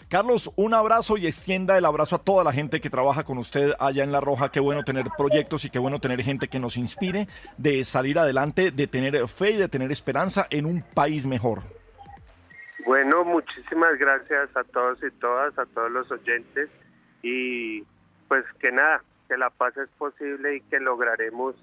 [0.10, 3.74] Carlos, un abrazo y extienda el abrazo a toda la gente que trabaja con usted
[3.78, 4.50] allá en La Roja.
[4.50, 7.28] Qué bueno tener proyectos y qué bueno tener gente que nos inspire
[7.60, 11.60] de salir adelante, de tener fe y de tener esperanza en un país mejor.
[12.84, 16.68] Bueno, muchísimas gracias a todos y todas, a todos los oyentes
[17.22, 17.84] y
[18.28, 21.54] pues que nada, que la paz es posible y que lograremos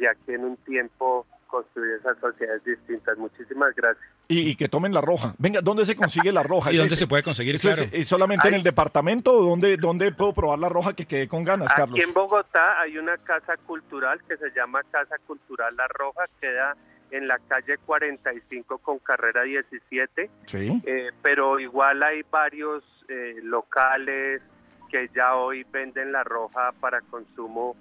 [0.00, 3.18] ya que en un tiempo construir esas sociedades distintas.
[3.18, 4.04] Muchísimas gracias.
[4.28, 5.34] Y, que tomen la roja.
[5.38, 6.72] Venga, ¿dónde se consigue la roja?
[6.72, 7.58] ¿Y dónde se puede conseguir?
[7.58, 7.84] Claro.
[7.92, 9.32] ¿Y solamente en el departamento?
[9.32, 11.98] ¿Dónde, ¿Dónde puedo probar la roja que quede con ganas, Carlos?
[11.98, 16.76] Aquí en Bogotá hay una casa cultural que se llama Casa Cultural La Roja, queda
[17.10, 20.30] en la calle 45 con carrera 17.
[20.46, 20.80] Sí.
[20.86, 24.40] Eh, pero igual hay varios eh, locales
[24.88, 27.74] que ya hoy venden la roja para consumo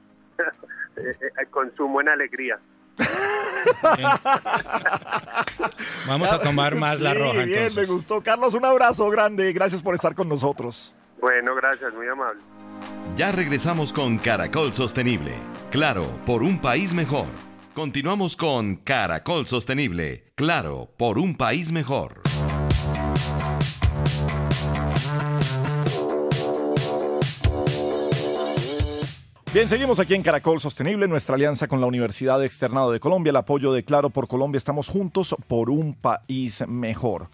[1.51, 2.59] consumo en alegría.
[6.07, 7.43] Vamos a tomar más la roja.
[7.43, 8.21] Bien, me gustó.
[8.21, 9.51] Carlos, un abrazo grande.
[9.53, 10.93] Gracias por estar con nosotros.
[11.21, 12.41] Bueno, gracias, muy amable.
[13.15, 15.33] Ya regresamos con Caracol Sostenible.
[15.71, 17.27] Claro, por un país mejor.
[17.73, 20.31] Continuamos con Caracol Sostenible.
[20.35, 22.21] Claro, por un país mejor.
[29.51, 33.35] Bien, seguimos aquí en Caracol Sostenible, nuestra alianza con la Universidad Externado de Colombia, el
[33.35, 34.59] apoyo de Claro por Colombia.
[34.59, 37.29] Estamos juntos por un país mejor.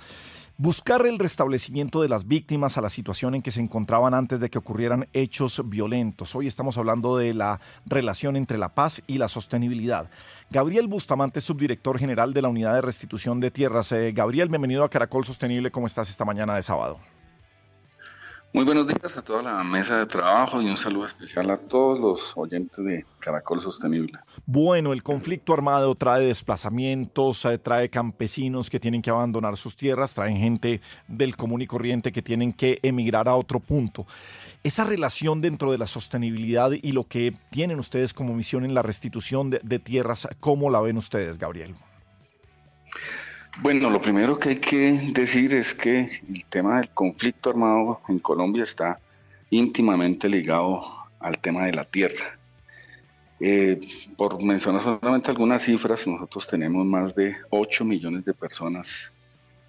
[0.58, 4.50] Buscar el restablecimiento de las víctimas a la situación en que se encontraban antes de
[4.50, 6.34] que ocurrieran hechos violentos.
[6.36, 10.10] Hoy estamos hablando de la relación entre la paz y la sostenibilidad.
[10.50, 13.92] Gabriel Bustamante, subdirector general de la Unidad de Restitución de Tierras.
[13.92, 15.70] Eh, Gabriel, bienvenido a Caracol Sostenible.
[15.70, 16.98] ¿Cómo estás esta mañana de sábado?
[18.56, 22.00] Muy buenos días a toda la mesa de trabajo y un saludo especial a todos
[22.00, 24.18] los oyentes de Caracol Sostenible.
[24.46, 30.14] Bueno, el conflicto armado trae desplazamientos, eh, trae campesinos que tienen que abandonar sus tierras,
[30.14, 34.08] trae gente del común y corriente que tienen que emigrar a otro punto.
[34.64, 38.84] Esa relación dentro de la sostenibilidad y lo que tienen ustedes como misión en la
[38.84, 41.76] restitución de, de tierras, ¿cómo la ven ustedes, Gabriel?
[43.62, 48.20] Bueno, lo primero que hay que decir es que el tema del conflicto armado en
[48.20, 49.00] Colombia está
[49.50, 50.82] íntimamente ligado
[51.20, 52.38] al tema de la tierra.
[53.40, 53.80] Eh,
[54.18, 59.14] por mencionar solamente algunas cifras, nosotros tenemos más de 8 millones de personas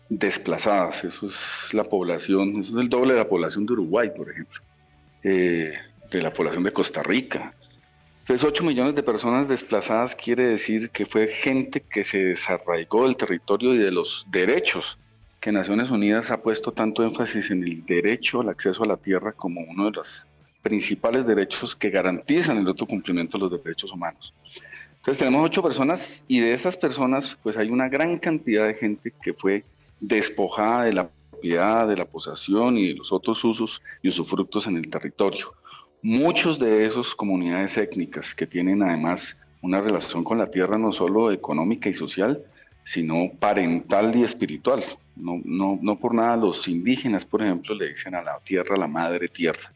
[0.08, 1.04] desplazadas.
[1.04, 4.60] Eso es la población, eso es el doble de la población de Uruguay, por ejemplo,
[5.22, 5.74] eh,
[6.10, 7.54] de la población de Costa Rica,
[8.28, 13.16] entonces, 8 millones de personas desplazadas quiere decir que fue gente que se desarraigó del
[13.16, 14.98] territorio y de los derechos
[15.38, 19.30] que Naciones Unidas ha puesto tanto énfasis en el derecho al acceso a la tierra
[19.30, 20.26] como uno de los
[20.60, 24.34] principales derechos que garantizan el otro cumplimiento de los derechos humanos.
[24.96, 29.12] Entonces tenemos ocho personas y de esas personas pues hay una gran cantidad de gente
[29.22, 29.62] que fue
[30.00, 34.78] despojada de la propiedad, de la posesión y de los otros usos y usufructos en
[34.78, 35.54] el territorio.
[36.08, 41.32] Muchos de esos comunidades étnicas que tienen además una relación con la tierra no solo
[41.32, 42.44] económica y social,
[42.84, 44.84] sino parental y espiritual.
[45.16, 48.86] No, no, no por nada los indígenas, por ejemplo, le dicen a la tierra la
[48.86, 49.72] madre tierra.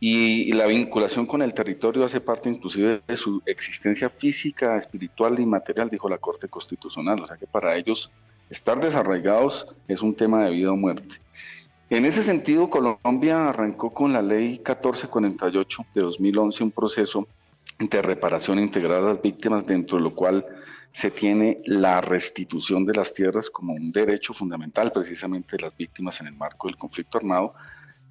[0.00, 5.46] Y, la vinculación con el territorio hace parte inclusive de su existencia física, espiritual y
[5.46, 7.22] material, dijo la Corte Constitucional.
[7.22, 8.10] O sea que para ellos
[8.50, 11.14] estar desarraigados es un tema de vida o muerte.
[11.90, 17.26] En ese sentido, Colombia arrancó con la ley 1448 de 2011 un proceso
[17.78, 20.44] de reparación integral a las víctimas, dentro de lo cual
[20.92, 26.20] se tiene la restitución de las tierras como un derecho fundamental precisamente de las víctimas
[26.20, 27.54] en el marco del conflicto armado.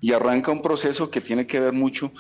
[0.01, 2.11] Y arranca un proceso que tiene que ver mucho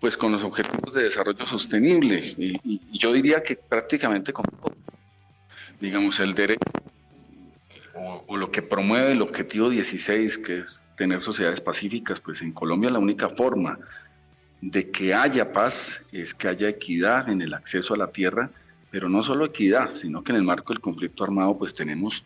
[0.00, 2.34] pues con los objetivos de desarrollo sostenible.
[2.36, 4.44] Y, yo diría que prácticamente con
[5.80, 6.60] digamos el derecho
[8.26, 12.90] o, lo que promueve el objetivo 16 que es tener sociedades pacíficas pues en Colombia
[12.90, 13.78] la única forma
[14.60, 18.50] de que haya paz es que haya equidad en el acceso a la tierra
[18.90, 22.24] pero no solo equidad, sino que en el marco del conflicto armado pues tenemos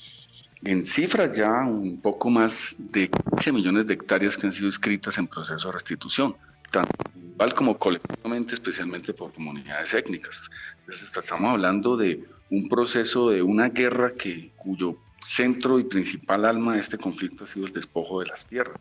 [0.62, 5.16] en cifras ya un poco más de 15 millones de hectáreas que han sido escritas
[5.18, 6.37] en proceso de restitución,
[6.70, 10.50] tanto individual como colectivamente, especialmente por comunidades étnicas.
[10.80, 16.74] Entonces estamos hablando de un proceso de una guerra que, cuyo centro y principal alma
[16.74, 18.78] de este conflicto ha sido el despojo de las tierras.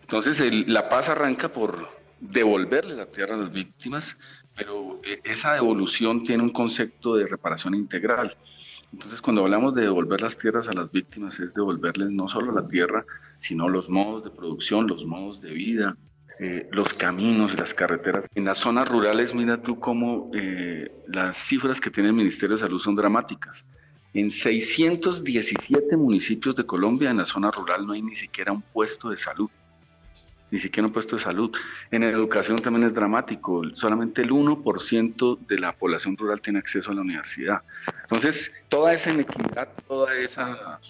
[0.00, 1.88] Entonces la paz arranca por
[2.20, 4.16] devolverle la tierra a las víctimas,
[4.56, 8.36] pero eh, esa devolución tiene un concepto de reparación integral.
[8.92, 12.66] Entonces, cuando hablamos de devolver las tierras a las víctimas, es devolverles no solo la
[12.66, 13.04] tierra,
[13.38, 15.96] sino los modos de producción, los modos de vida,
[16.38, 18.26] eh, los caminos, las carreteras.
[18.34, 22.62] En las zonas rurales, mira tú cómo eh, las cifras que tiene el Ministerio de
[22.62, 23.66] Salud son dramáticas.
[24.16, 29.10] En 617 municipios de Colombia, en la zona rural, no hay ni siquiera un puesto
[29.10, 29.50] de salud
[30.50, 31.50] ni siquiera un puesto de salud.
[31.90, 36.94] En educación también es dramático, solamente el 1% de la población rural tiene acceso a
[36.94, 37.62] la universidad.
[38.02, 40.80] Entonces, toda esa inequidad, toda esa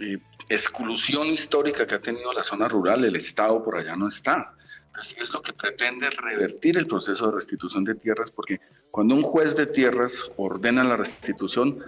[0.00, 4.54] eh, exclusión histórica que ha tenido la zona rural, el Estado por allá no está.
[4.86, 8.60] Entonces, es lo que pretende revertir el proceso de restitución de tierras, porque
[8.90, 11.84] cuando un juez de tierras ordena la restitución,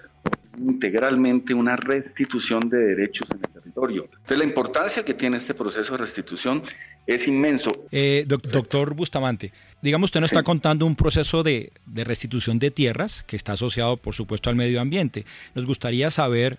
[0.58, 4.04] integralmente una restitución de derechos en el territorio.
[4.04, 6.62] Entonces, la importancia que tiene este proceso de restitución
[7.06, 7.70] es inmenso.
[7.92, 13.22] Eh, doctor Bustamante, digamos, usted nos está contando un proceso de, de, restitución de tierras
[13.22, 15.24] que está asociado, por supuesto, al medio ambiente.
[15.54, 16.58] Nos gustaría saber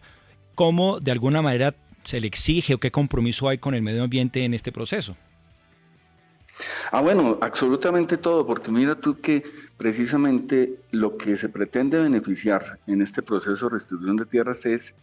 [0.56, 4.46] cómo, de alguna manera, se le exige o qué compromiso hay con el medio ambiente
[4.46, 5.18] en este proceso.
[6.92, 9.44] Ah, bueno, absolutamente todo, porque mira tú que
[9.78, 14.96] precisamente lo que se pretende beneficiar en este proceso de restitución de tierras es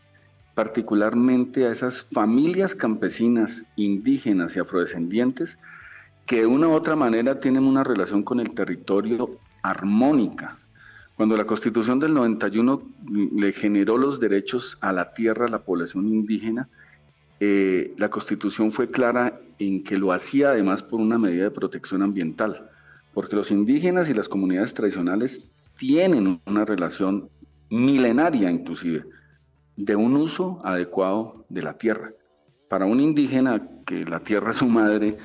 [0.55, 5.59] particularmente a esas familias campesinas, indígenas y afrodescendientes
[6.27, 10.59] que de una u otra manera tienen una relación con el territorio armónica.
[11.17, 12.83] Cuando la constitución del 91
[13.37, 16.69] le generó los derechos a la tierra a la población indígena,
[17.47, 22.01] eh, la constitución fue clara en que lo hacía además por una medida de protección
[22.01, 22.71] ambiental,
[23.13, 27.29] porque los indígenas y las comunidades tradicionales tienen una relación
[27.69, 29.05] milenaria inclusive
[29.77, 32.13] de un uso adecuado de la tierra.
[32.71, 35.19] Para un indígena que la tierra es su madre,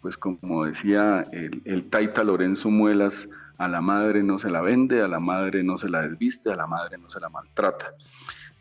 [0.00, 5.02] pues como decía el, el Taita Lorenzo Muelas, a la madre no se la vende,
[5.02, 7.94] a la madre no se la desviste, a la madre no se la maltrata.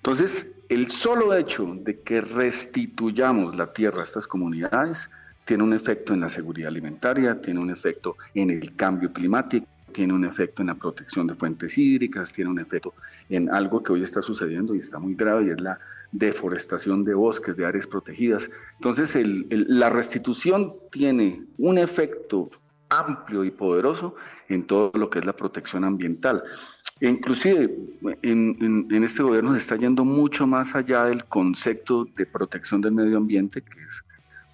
[0.06, 5.10] Entonces, el solo hecho de que restituyamos la tierra a estas comunidades
[5.46, 10.12] tiene un efecto en la seguridad alimentaria, tiene un efecto en el cambio climático, tiene
[10.12, 12.94] un efecto en la protección de fuentes hídricas, tiene un efecto
[13.30, 15.80] en algo que hoy está sucediendo y está muy grave y es la
[16.12, 18.50] deforestación de bosques, de áreas protegidas.
[18.76, 19.18] Entonces,
[19.50, 22.50] la restitución tiene un efecto
[22.90, 24.16] amplio y poderoso
[24.50, 26.44] en todo lo que es la protección ambiental.
[27.02, 27.76] Inclusive
[28.22, 32.94] en, en, este gobierno se está yendo mucho más allá del concepto de protección del
[32.94, 34.04] medio ambiente, que es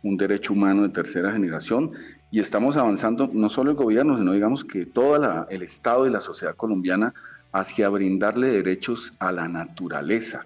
[0.04, 1.92] un derecho humano de tercera generación,
[2.32, 6.22] y estamos avanzando no solo el gobierno, sino digamos que todo el Estado y la
[6.22, 7.14] sociedad colombiana
[7.52, 10.46] hacia brindarle derechos a la naturaleza.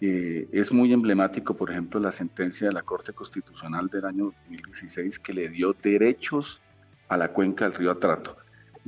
[0.00, 5.18] Eh, es muy emblemático, por ejemplo, la sentencia de la Corte Constitucional del año 2016
[5.18, 6.60] que le dio derechos
[7.08, 8.36] a la cuenca del río Atrato.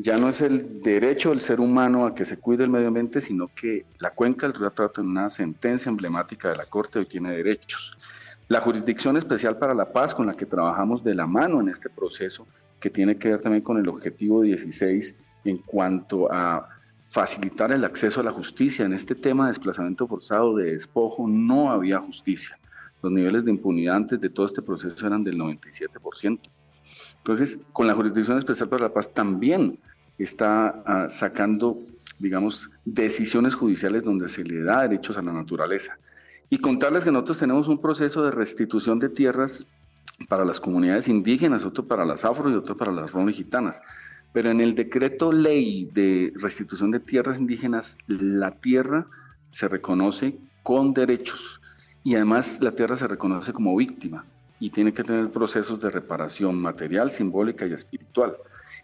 [0.02, 3.20] Ya no es el derecho del ser humano a que se cuide el medio ambiente,
[3.20, 7.04] sino que la cuenca del río Atrato en una sentencia emblemática de la Corte hoy
[7.04, 7.98] tiene derechos.
[8.48, 11.90] La Jurisdicción Especial para la Paz, con la que trabajamos de la mano en este
[11.90, 12.46] proceso,
[12.80, 16.66] que tiene que ver también con el objetivo 16 en cuanto a
[17.10, 18.86] facilitar el acceso a la justicia.
[18.86, 22.58] En este tema de desplazamiento forzado, de despojo, no había justicia.
[23.02, 26.40] Los niveles de impunidad antes de todo este proceso eran del 97%.
[27.18, 29.78] Entonces, con la Jurisdicción Especial para la Paz también
[30.24, 31.78] está ah, sacando,
[32.18, 35.98] digamos, decisiones judiciales donde se le da derechos a la naturaleza.
[36.48, 39.66] Y contarles que nosotros tenemos un proceso de restitución de tierras
[40.28, 43.80] para las comunidades indígenas, otro para las afro y otro para las rom gitanas.
[44.32, 49.06] Pero en el decreto ley de restitución de tierras indígenas, la tierra
[49.50, 51.60] se reconoce con derechos
[52.04, 54.24] y además la tierra se reconoce como víctima
[54.60, 58.36] y tiene que tener procesos de reparación material, simbólica y espiritual.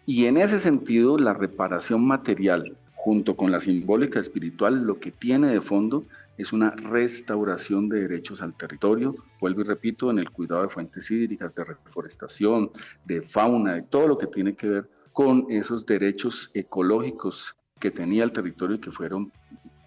[0.09, 5.47] Y en ese sentido, la reparación material junto con la simbólica espiritual, lo que tiene
[5.47, 6.05] de fondo
[6.37, 11.11] es una restauración de derechos al territorio, vuelvo y repito, en el cuidado de fuentes
[11.11, 12.71] hídricas, de reforestación,
[13.03, 18.23] de fauna, de todo lo que tiene que ver con esos derechos ecológicos que tenía
[18.23, 19.33] el territorio y que fueron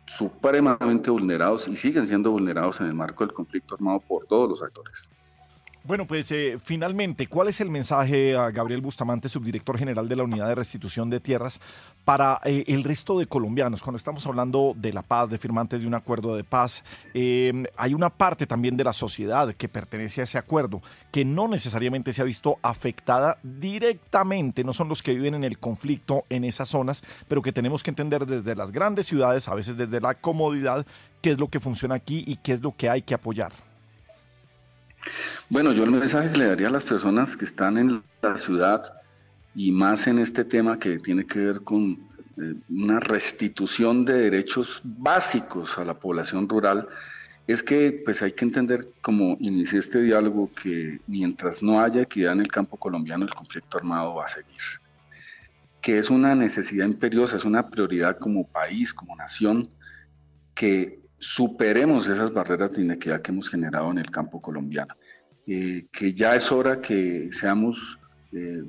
[0.07, 4.63] supremamente vulnerados y siguen siendo vulnerados en el marco del conflicto armado por todos los
[4.63, 5.09] actores.
[5.83, 10.25] Bueno, pues eh, finalmente, ¿cuál es el mensaje a Gabriel Bustamante, subdirector general de la
[10.25, 11.59] Unidad de Restitución de Tierras,
[12.05, 13.83] para eh, el resto de colombianos?
[13.83, 17.95] Cuando estamos hablando de la paz, de firmantes de un acuerdo de paz, eh, hay
[17.95, 22.21] una parte también de la sociedad que pertenece a ese acuerdo, que no necesariamente se
[22.21, 27.03] ha visto afectada directamente, no son los que viven en el conflicto en esas zonas,
[27.27, 30.85] pero que tenemos que entender desde las grandes ciudades, a veces desde la comodidad,
[31.23, 33.70] qué es lo que funciona aquí y qué es lo que hay que apoyar.
[35.49, 38.93] Bueno, yo el mensaje que le daría a las personas que están en la ciudad
[39.55, 41.99] y más en este tema que tiene que ver con
[42.37, 46.89] eh, una restitución de derechos básicos a la población rural,
[47.47, 52.35] es que pues hay que entender, como inicié este diálogo, que mientras no haya equidad
[52.35, 54.61] en el campo colombiano, el conflicto armado va a seguir.
[55.81, 59.69] Que es una necesidad imperiosa, es una prioridad como país, como nación,
[60.55, 64.95] que superemos esas barreras de inequidad que hemos generado en el campo colombiano.
[65.47, 67.99] Eh, que ya es hora que seamos,
[68.33, 68.63] eh,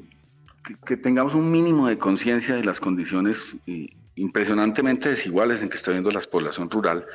[0.86, 5.91] que, tengamos un mínimo de conciencia de las condiciones eh, impresionantemente desiguales en que está
[5.91, 7.06] viendo la población rural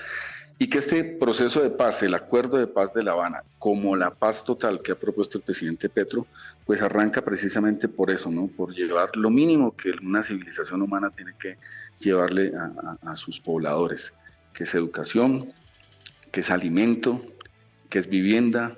[0.59, 4.15] y que este proceso de paz, el acuerdo de paz de La Habana, como la
[4.15, 6.27] paz total que ha propuesto el presidente Petro,
[6.65, 8.47] pues arranca precisamente por eso, ¿no?
[8.47, 11.59] Por llevar lo mínimo que una civilización humana tiene que
[11.99, 12.53] llevarle
[13.03, 14.15] a sus pobladores
[14.57, 15.53] que es educación,
[16.33, 17.21] que es alimento,
[17.91, 18.75] que es vivienda,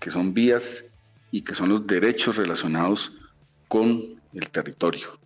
[0.00, 0.86] que son vías
[1.30, 3.12] y que son los derechos relacionados
[3.68, 4.02] con
[4.32, 5.20] el territorio.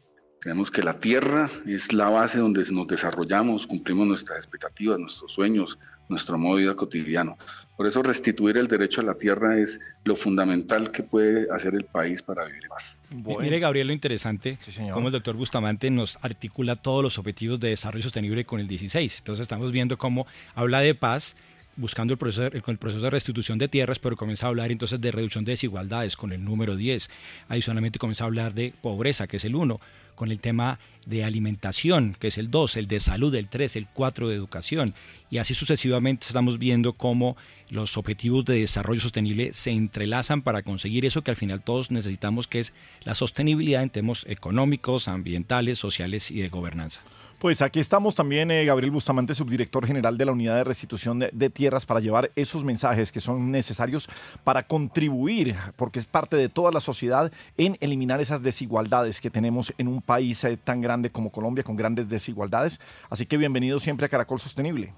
[0.46, 5.76] Creemos que la tierra es la base donde nos desarrollamos, cumplimos nuestras expectativas, nuestros sueños,
[6.08, 7.36] nuestro modo de vida cotidiano.
[7.76, 11.82] Por eso restituir el derecho a la tierra es lo fundamental que puede hacer el
[11.82, 13.00] país para vivir más.
[13.40, 14.56] Mire, Gabriel, lo interesante,
[14.92, 19.18] como el doctor Bustamante nos articula todos los objetivos de desarrollo sostenible con el 16.
[19.18, 21.34] Entonces estamos viendo cómo habla de paz,
[21.74, 25.10] buscando el proceso, el, proceso de restitución de tierras, pero comienza a hablar entonces de
[25.10, 27.10] reducción de desigualdades con el número 10.
[27.48, 29.80] Adicionalmente comienza a hablar de pobreza, que es el 1
[30.16, 33.86] con el tema de alimentación, que es el 2, el de salud, el 3, el
[33.86, 34.94] 4 de educación.
[35.30, 37.36] Y así sucesivamente estamos viendo cómo
[37.68, 42.46] los objetivos de desarrollo sostenible se entrelazan para conseguir eso que al final todos necesitamos,
[42.46, 42.72] que es
[43.04, 47.02] la sostenibilidad en temas económicos, ambientales, sociales y de gobernanza.
[47.38, 51.50] Pues aquí estamos también, eh, Gabriel Bustamante, subdirector general de la Unidad de Restitución de,
[51.50, 54.08] Tierras, para llevar esos mensajes que son necesarios
[54.42, 59.74] para contribuir, porque es parte de toda la sociedad, en eliminar esas desigualdades que tenemos
[59.76, 62.80] en un país eh, tan grande como Colombia, con grandes desigualdades.
[63.10, 64.94] Así que bienvenido siempre a Caracol Sostenible.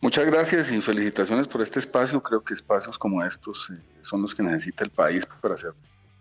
[0.00, 2.20] Muchas gracias y felicitaciones por este espacio.
[2.20, 5.72] Creo que espacios como estos eh, son los que necesita el país para hacer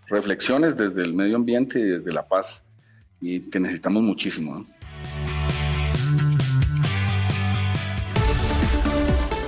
[0.08, 2.66] reflexiones desde el medio ambiente y desde la paz
[3.20, 4.64] y que necesitamos muchísimo.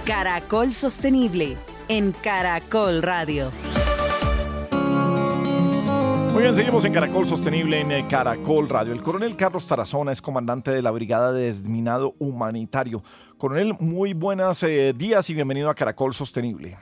[0.06, 1.58] Caracol Sostenible
[1.88, 3.52] en Caracol Radio.
[6.34, 8.92] Muy bien, seguimos en Caracol Sostenible en eh, Caracol Radio.
[8.92, 13.04] El coronel Carlos Tarazona es comandante de la Brigada de Desminado Humanitario.
[13.38, 16.76] Coronel, muy buenos eh, días y bienvenido a Caracol Sostenible.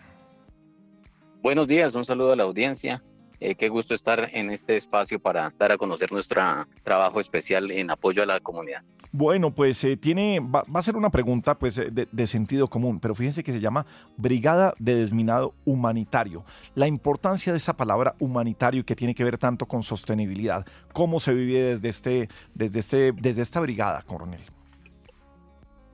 [1.42, 3.04] Buenos días, un saludo a la audiencia
[3.42, 6.42] eh, qué gusto estar en este espacio para dar a conocer nuestro
[6.84, 8.84] trabajo especial en apoyo a la comunidad.
[9.14, 13.14] Bueno, pues eh, tiene, va, a ser una pregunta pues, eh, de, sentido común, pero
[13.14, 13.86] fíjense que se llama
[14.16, 16.46] Brigada de Desminado Humanitario.
[16.76, 20.66] La importancia de esa palabra humanitario que tiene que ver tanto con sostenibilidad.
[20.94, 24.42] ¿Cómo se vive desde, este, desde, este, desde esta brigada, coronel?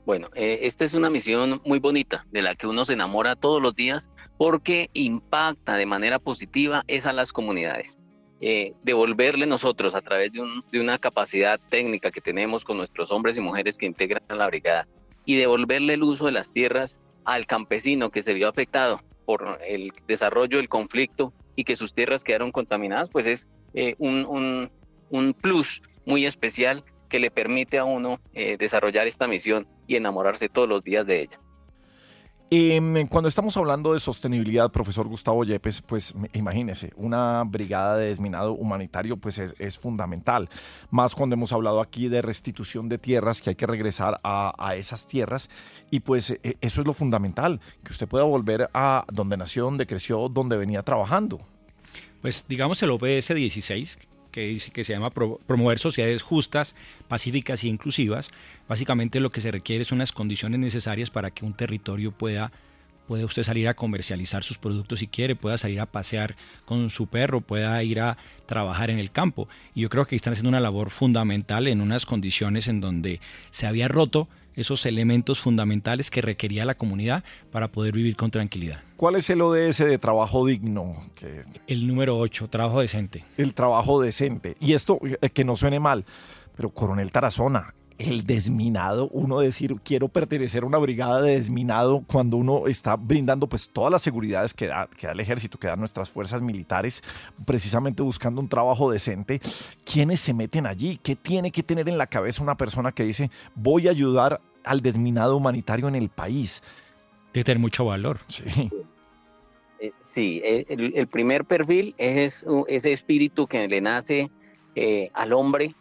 [0.05, 3.61] Bueno, eh, esta es una misión muy bonita de la que uno se enamora todos
[3.61, 7.97] los días porque impacta de manera positiva es a las comunidades.
[8.39, 13.35] Eh, devolverle nosotros a través de, de, una capacidad técnica que tenemos con nuestros hombres
[13.35, 14.87] y mujeres que integran la brigada
[15.25, 19.91] y devolverle el uso de las tierras al campesino que se vio afectado por el
[20.07, 24.71] desarrollo del conflicto y que sus tierras quedaron contaminadas, pues es eh, un, un,
[25.09, 30.47] un plus muy especial que le permite a uno eh, desarrollar esta misión y enamorarse
[30.47, 31.39] todos los días de ella.
[32.49, 38.53] Em, cuando estamos hablando de sostenibilidad, profesor Gustavo Yepes, pues imagínese, una brigada de desminado
[38.53, 40.47] humanitario pues es, fundamental,
[40.89, 45.07] más cuando hemos hablado aquí de restitución de tierras, que hay que regresar a, esas
[45.07, 45.49] tierras
[45.91, 49.85] y pues e, eso es lo fundamental, que usted pueda volver a donde nació, donde
[49.85, 51.39] creció, donde venía trabajando.
[52.21, 53.99] Pues digamos el OBS 16,
[54.37, 56.75] que dice que se llama promover sociedades justas,
[57.07, 58.29] pacíficas e inclusivas.
[58.69, 62.51] Básicamente lo que se requiere son unas condiciones necesarias para que un territorio pueda
[63.07, 66.35] puede usted salir a comercializar sus productos si quiere, pueda salir a pasear
[66.65, 69.47] con su perro, pueda ir a trabajar en el campo.
[69.73, 73.65] Y yo creo que están haciendo una labor fundamental en unas condiciones en donde se
[73.65, 74.27] había roto
[74.57, 78.81] esos elementos fundamentales que requería la comunidad para poder vivir con tranquilidad.
[78.97, 80.97] ¿Cuál es el ODS de trabajo digno?
[81.67, 83.23] El número 8, trabajo decente.
[83.37, 84.57] El trabajo decente.
[84.59, 86.03] Y esto, eh, que no suene mal,
[86.55, 92.37] pero Coronel Tarazona, el desminado, uno decir quiero pertenecer a una brigada de desminado cuando
[92.37, 95.79] uno está brindando pues todas las seguridades que da, que da el ejército, que dan
[95.79, 97.03] nuestras fuerzas militares,
[97.45, 99.41] precisamente buscando un trabajo decente.
[99.83, 100.99] ¿Quiénes se meten allí?
[101.01, 104.81] ¿Qué tiene que tener en la cabeza una persona que dice voy a ayudar al
[104.81, 106.61] desminado humanitario en el país?
[107.31, 108.19] Tiene que tener mucho valor.
[108.27, 108.69] Sí.
[109.79, 114.31] Eh, sí, eh, el, primer perfil es ese espíritu que le nace
[114.75, 115.75] eh, al hombre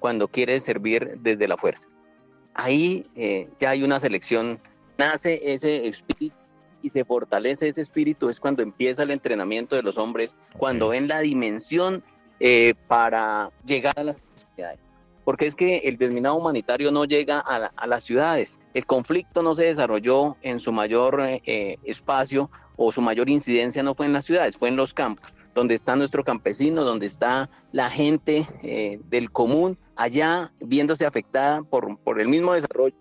[0.00, 1.86] cuando quiere servir desde la fuerza.
[2.54, 4.58] Ahí eh, ya hay una selección,
[4.98, 6.34] nace ese espíritu
[6.82, 11.06] y se fortalece ese espíritu, es cuando empieza el entrenamiento de los hombres, cuando ven
[11.06, 12.02] la dimensión
[12.40, 14.16] eh, para llegar a las
[14.56, 14.82] ciudades.
[15.24, 19.64] Porque es que el desminado humanitario no llega a, las ciudades, el conflicto no se
[19.64, 24.56] desarrolló en su mayor eh, espacio o su mayor incidencia no fue en las ciudades,
[24.56, 29.78] fue en los campos donde está nuestro campesino, donde está la gente eh, del común,
[29.96, 32.94] allá viéndose afectada por, por el mismo desarrollo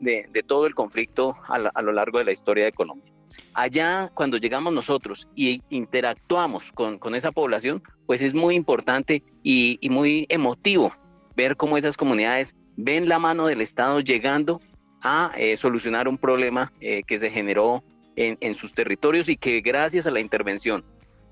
[0.00, 3.12] de, de todo el conflicto a, lo largo de la historia de Colombia.
[3.54, 9.78] Allá, cuando llegamos nosotros y interactuamos con, con esa población, pues es muy importante y,
[9.80, 10.92] y, muy emotivo
[11.34, 14.60] ver cómo esas comunidades ven la mano del Estado llegando
[15.02, 17.82] a eh, solucionar un problema eh, que se generó
[18.16, 20.84] en, en sus territorios y que gracias a la intervención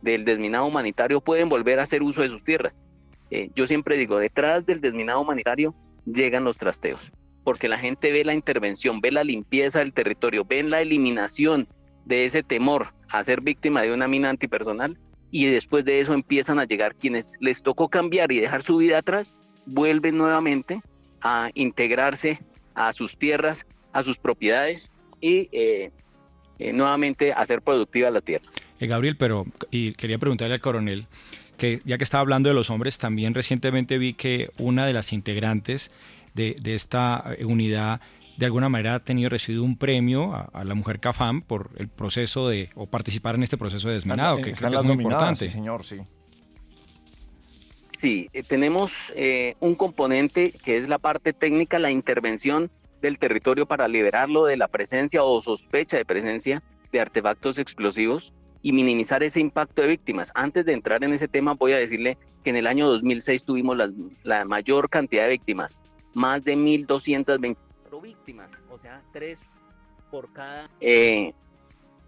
[0.05, 2.79] del desminado humanitario pueden volver a hacer uso de sus tierras.
[3.31, 5.75] Eh, yo siempre digo, detrás del desminado humanitario
[6.05, 7.11] llegan los trasteos,
[7.43, 11.67] porque la gente ve la intervención, ve la limpieza del territorio, ve la eliminación
[12.05, 14.99] de ese temor a ser víctima de una mina antipersonal
[15.31, 18.99] y después de eso empiezan a llegar quienes les tocó cambiar y dejar su vida
[18.99, 19.35] atrás,
[19.65, 20.83] vuelven nuevamente
[21.23, 22.41] a integrarse
[22.75, 25.91] a sus tierras, a sus propiedades y eh,
[26.59, 28.47] eh, nuevamente a hacer productiva la tierra.
[28.85, 31.07] Eh, Gabriel, pero y quería preguntarle al coronel
[31.57, 35.13] que ya que estaba hablando de los hombres, también recientemente vi que una de las
[35.13, 35.91] integrantes
[36.35, 38.01] de, esta eh, unidad
[38.37, 42.49] de alguna manera ha tenido recibido un premio a, la mujer CAFAM por el proceso
[42.49, 45.47] de, o participar en este proceso de desminado, que, creo que es muy importante.
[45.47, 46.01] Sí, señor, sí.
[47.89, 49.13] Sí, eh, tenemos
[49.61, 52.71] un componente que es la parte técnica, la intervención
[53.01, 58.33] del territorio para liberarlo de la presencia o sospecha de presencia de artefactos explosivos
[58.65, 60.33] y minimizar ese impacto de víctimas.
[60.35, 63.77] Antes de entrar en ese tema, voy a decirle que en el año 2006 tuvimos
[64.23, 65.79] la, mayor cantidad de víctimas,
[66.15, 67.57] más de 1.224
[68.03, 69.43] víctimas, o sea, tres
[70.11, 71.35] por cada, eh,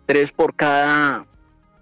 [0.07, 1.27] tres por cada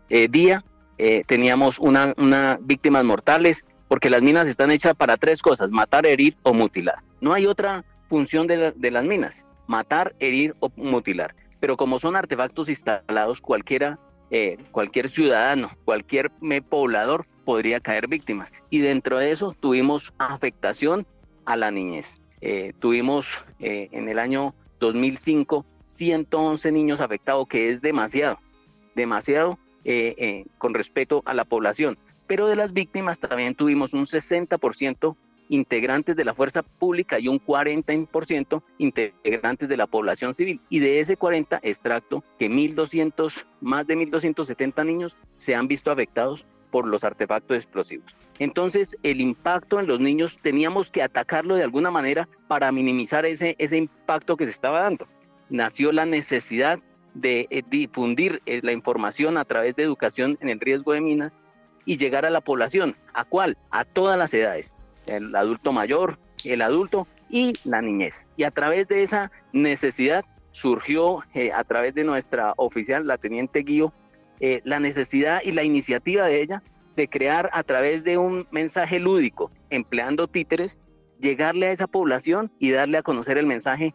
[0.09, 0.65] eh, día
[0.99, 6.05] eh, teníamos una, una víctimas mortales, porque las minas están hechas para tres cosas, matar,
[6.05, 6.97] herir o mutilar.
[7.21, 11.37] No hay otra función de, de las minas, matar, herir o mutilar.
[11.61, 14.01] Pero como son artefactos instalados, cualquiera
[14.31, 16.31] eh, cualquier ciudadano, cualquier
[16.69, 18.53] poblador podría caer víctimas.
[18.71, 21.07] Y dentro de eso tuvimos afectación
[21.45, 22.21] a la niñez.
[22.41, 28.41] Eh, tuvimos eh, en el año 2005 111 niños afectados, que es demasiado,
[28.95, 29.59] demasiado
[30.57, 31.99] con respecto a la población.
[32.27, 35.15] Pero de las víctimas también tuvimos un 60%
[35.49, 40.61] integrantes de la fuerza pública y un 40% integrantes de la población civil.
[40.69, 46.47] Y de ese 40 extracto que 1200, más de 1270 niños se han visto afectados
[46.71, 48.17] por los artefactos explosivos.
[48.41, 53.55] Entonces, el impacto en los niños teníamos que atacarlo de alguna manera para minimizar ese,
[53.59, 55.07] ese impacto que se estaba dando.
[55.51, 56.81] Nació la necesidad
[57.15, 61.39] de eh, difundir eh, la información a través de educación en el riesgo de minas
[61.85, 62.97] y llegar a la población.
[63.13, 63.57] ¿A cuál?
[63.71, 64.75] A todas las edades
[65.07, 68.27] el adulto mayor, el adulto y la niñez.
[68.37, 73.61] Y a través de esa necesidad surgió eh, a través de nuestra oficial, la teniente
[73.61, 73.93] Guío,
[74.41, 76.63] eh, la necesidad y la iniciativa de ella
[76.97, 80.79] de crear a través de un mensaje lúdico, empleando títeres,
[81.21, 83.95] llegarle a esa población y darle a conocer el mensaje.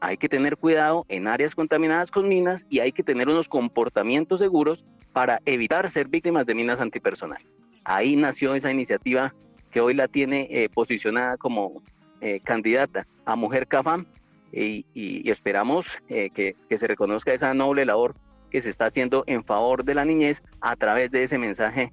[0.00, 4.40] Hay que tener cuidado en áreas contaminadas con minas y hay que tener unos comportamientos
[4.40, 7.42] seguros para evitar ser víctimas de minas antipersonal.
[7.84, 9.34] Ahí nació esa iniciativa
[9.70, 11.82] que hoy la tiene eh, posicionada como
[12.20, 14.06] eh, candidata a Mujer CAFAM
[14.52, 14.84] y,
[15.30, 18.16] esperamos eh, que, se reconozca esa noble labor
[18.50, 21.92] que se está haciendo en favor de la niñez a través de ese mensaje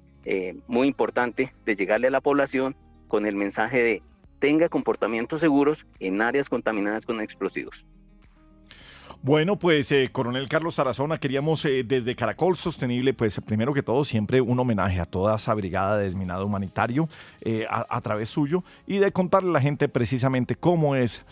[0.66, 2.76] muy importante de llegarle a la población
[3.06, 4.02] con el mensaje de
[4.40, 7.86] tenga comportamientos seguros en áreas contaminadas con explosivos.
[9.20, 14.04] Bueno, pues eh, coronel Carlos Tarazona, queríamos eh, desde Caracol Sostenible, pues primero que todo
[14.04, 17.08] siempre un homenaje a toda esa brigada de desminado humanitario
[17.40, 21.24] eh, a, través suyo y de contarle a la gente precisamente cómo es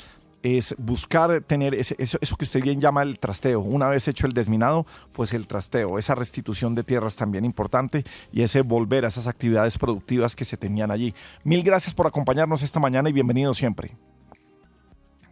[0.43, 3.61] es buscar tener eso, eso, que usted bien llama el trasteo.
[3.61, 8.43] Una vez hecho el desminado, pues el trasteo, esa restitución de tierras también importante y
[8.43, 11.15] ese volver a esas actividades productivas que se tenían allí.
[11.43, 13.97] Mil gracias por acompañarnos esta mañana y bienvenido siempre.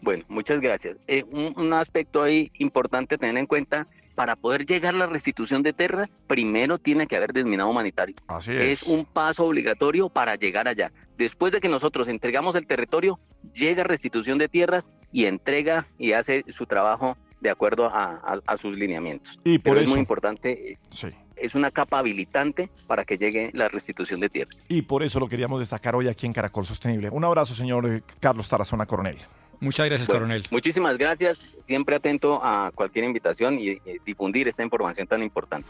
[0.04, 0.98] Bueno, muchas gracias.
[1.06, 5.72] Eh, un, aspecto ahí importante tener en cuenta, para poder llegar a la restitución de
[5.72, 8.14] tierras, primero tiene que haber desminado humanitario.
[8.28, 8.82] Así es.
[8.82, 10.92] Es un paso obligatorio para llegar allá.
[11.16, 13.18] Después de que nosotros entregamos el territorio,
[13.54, 19.40] llega restitución de tierras y entrega y hace su trabajo de acuerdo a, sus lineamientos.
[19.42, 20.78] Y por eso, es muy importante.
[20.90, 24.64] Sí es una capa habilitante para que llegue la restitución de tierras.
[24.68, 27.10] Y por eso lo queríamos destacar hoy aquí en Caracol Sostenible.
[27.10, 29.18] Un abrazo, señor Carlos Tarazona Coronel.
[29.60, 30.44] Muchas gracias, coronel.
[30.50, 31.48] Muchísimas gracias.
[31.60, 35.66] Siempre atento a cualquier invitación y, difundir esta información tan importante.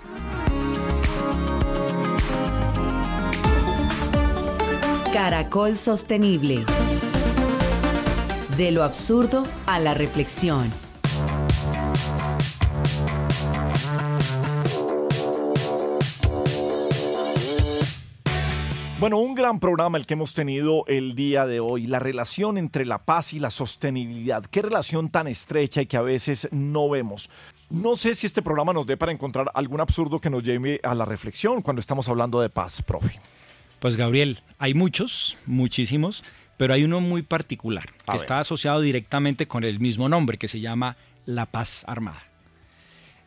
[5.13, 6.65] Caracol Sostenible.
[8.57, 10.84] De lo absurdo a la reflexión.
[19.01, 22.87] Bueno, un gran programa el que hemos tenido el día de hoy, la relación entre
[22.87, 24.47] la paz y la sostenibilidad.
[24.47, 27.29] Qué relación tan estrecha y que a veces no vemos.
[27.71, 30.95] No sé si este programa nos dé para encontrar algún absurdo que nos lleve a
[30.95, 33.21] la reflexión cuando estamos hablando de paz, profe.
[33.81, 36.23] Pues Gabriel, hay muchos, muchísimos,
[36.57, 40.61] pero hay uno muy particular que está asociado directamente con el mismo nombre, que se
[40.61, 42.23] llama la paz armada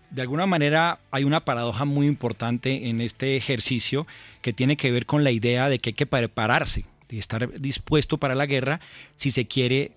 [0.09, 4.07] de alguna manera hay una paradoja muy importante en este ejercicio
[4.41, 8.17] que tiene que ver con la idea de que hay que prepararse, de estar dispuesto
[8.17, 8.79] para la guerra
[9.17, 9.91] si se quiere,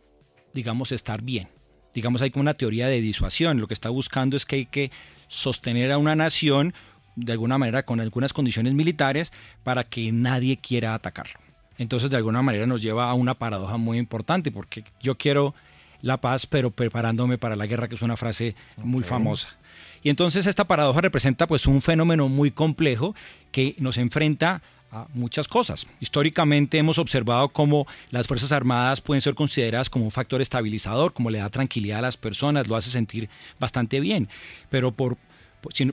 [0.52, 1.48] digamos, estar bien.
[1.94, 3.60] Digamos, hay como una teoría de disuasión.
[3.60, 4.90] Lo que está buscando es que hay que
[5.28, 6.74] sostener a una nación
[7.16, 9.32] de alguna manera con algunas condiciones militares
[9.64, 11.40] para que nadie quiera atacarlo.
[11.78, 15.54] Entonces, de alguna manera nos lleva a una paradoja muy importante porque yo quiero
[16.02, 19.56] la paz, pero preparándome para la guerra, que es una frase muy famosa.
[20.02, 23.14] Y entonces esta paradoja representa pues un fenómeno muy complejo
[23.52, 25.86] que nos enfrenta a muchas cosas.
[26.00, 31.30] Históricamente hemos observado cómo las Fuerzas Armadas pueden ser consideradas como un factor estabilizador, como
[31.30, 33.28] le da tranquilidad a las personas, lo hace sentir
[33.60, 34.28] bastante bien.
[34.68, 35.16] Pero, por,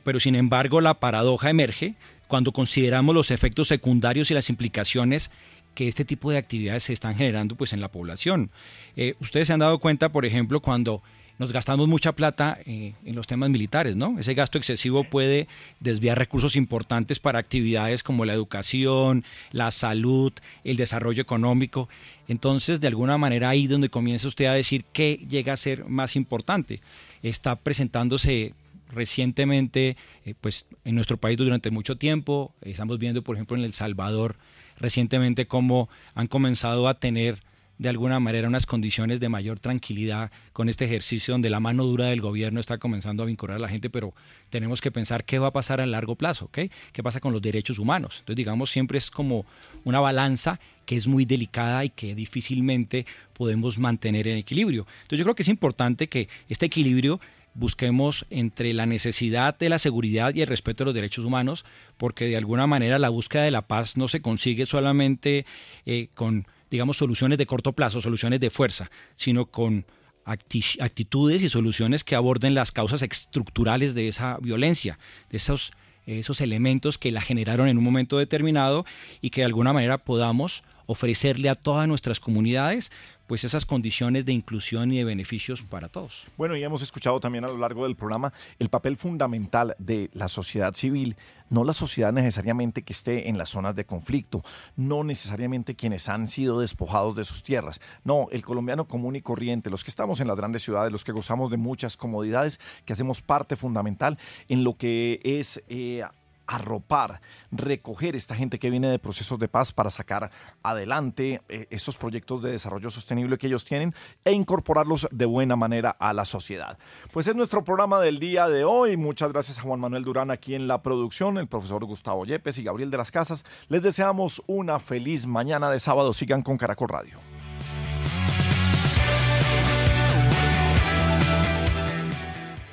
[0.04, 1.96] pero sin embargo la paradoja emerge
[2.28, 5.32] cuando consideramos los efectos secundarios y las implicaciones
[5.76, 8.50] que este tipo de actividades se están generando pues, en la población.
[8.96, 11.04] Eh, ustedes se han dado cuenta, por ejemplo, cuando
[11.40, 14.18] nos gastamos mucha plata eh, en los temas militares, ¿no?
[14.20, 15.48] Ese gasto excesivo puede
[15.80, 20.34] desviar recursos importantes para actividades como la educación, la salud,
[20.64, 21.90] el desarrollo económico.
[22.28, 26.16] Entonces, de alguna manera ahí donde comienza usted a decir qué llega a ser más
[26.16, 26.82] importante.
[27.22, 28.54] Está presentándose
[28.92, 33.74] recientemente, eh, pues en nuestro país durante mucho tiempo, estamos viendo, por ejemplo, en El
[33.74, 34.38] Salvador
[34.80, 37.40] recientemente cómo han comenzado a tener
[37.78, 42.08] de alguna manera unas condiciones de mayor tranquilidad con este ejercicio donde la mano dura
[42.08, 44.14] del gobierno está comenzando a vincular a la gente, pero
[44.50, 46.60] tenemos que pensar qué va a pasar a largo plazo, ¿ok?
[46.92, 48.18] ¿Qué pasa con los derechos humanos?
[48.20, 49.46] Entonces, digamos, siempre es como
[49.84, 54.88] una balanza que es muy delicada y que difícilmente podemos mantener en equilibrio.
[55.02, 57.20] Entonces, yo creo que es importante que este equilibrio
[57.54, 61.66] busquemos entre la necesidad de la seguridad y el respeto de los derechos humanos,
[61.98, 65.46] porque de alguna manera la búsqueda de la paz no se consigue solamente
[65.86, 69.86] eh, con digamos, soluciones de corto plazo, soluciones de fuerza, sino con
[70.26, 75.00] actitudes y soluciones que aborden las causas estructurales de esa violencia,
[75.30, 75.72] de esos,
[76.06, 78.86] esos elementos que la generaron en un momento determinado
[79.22, 82.92] y que de alguna manera podamos ofrecerle a todas nuestras comunidades
[83.28, 86.26] pues esas condiciones de inclusión y de beneficios para todos.
[86.38, 90.28] Bueno, y hemos escuchado también a lo largo del programa el papel fundamental de la
[90.28, 91.18] sociedad civil,
[91.50, 94.44] no la sociedad necesariamente que esté en las zonas de conflicto,
[94.76, 99.70] no necesariamente quienes han sido despojados de sus tierras, no, el colombiano común y corriente,
[99.70, 103.22] los que estamos en las grandes ciudades, los que gozamos de muchas comodidades, que hacemos
[103.22, 104.18] parte fundamental
[104.48, 105.64] en lo que es...
[105.68, 106.04] Eh,
[106.48, 107.22] arropar,
[107.52, 110.32] recoger esta gente que viene de procesos de paz para sacar
[110.64, 113.94] adelante eh, estos proyectos de desarrollo sostenible que ellos tienen
[114.26, 116.80] e incorporarlos de buena manera a la sociedad.
[117.12, 118.98] Pues es nuestro programa del día de hoy.
[118.98, 122.64] Muchas gracias a Juan Manuel Durán aquí en la producción, el profesor Gustavo Yepes y
[122.64, 123.44] Gabriel de las Casas.
[123.68, 126.14] Les deseamos una feliz mañana de sábado.
[126.14, 127.18] Sigan con Caracol Radio.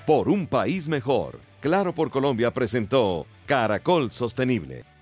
[0.07, 1.41] Por un país mejor.
[1.61, 4.94] Claro por Colombia presentó Caracol Sostenible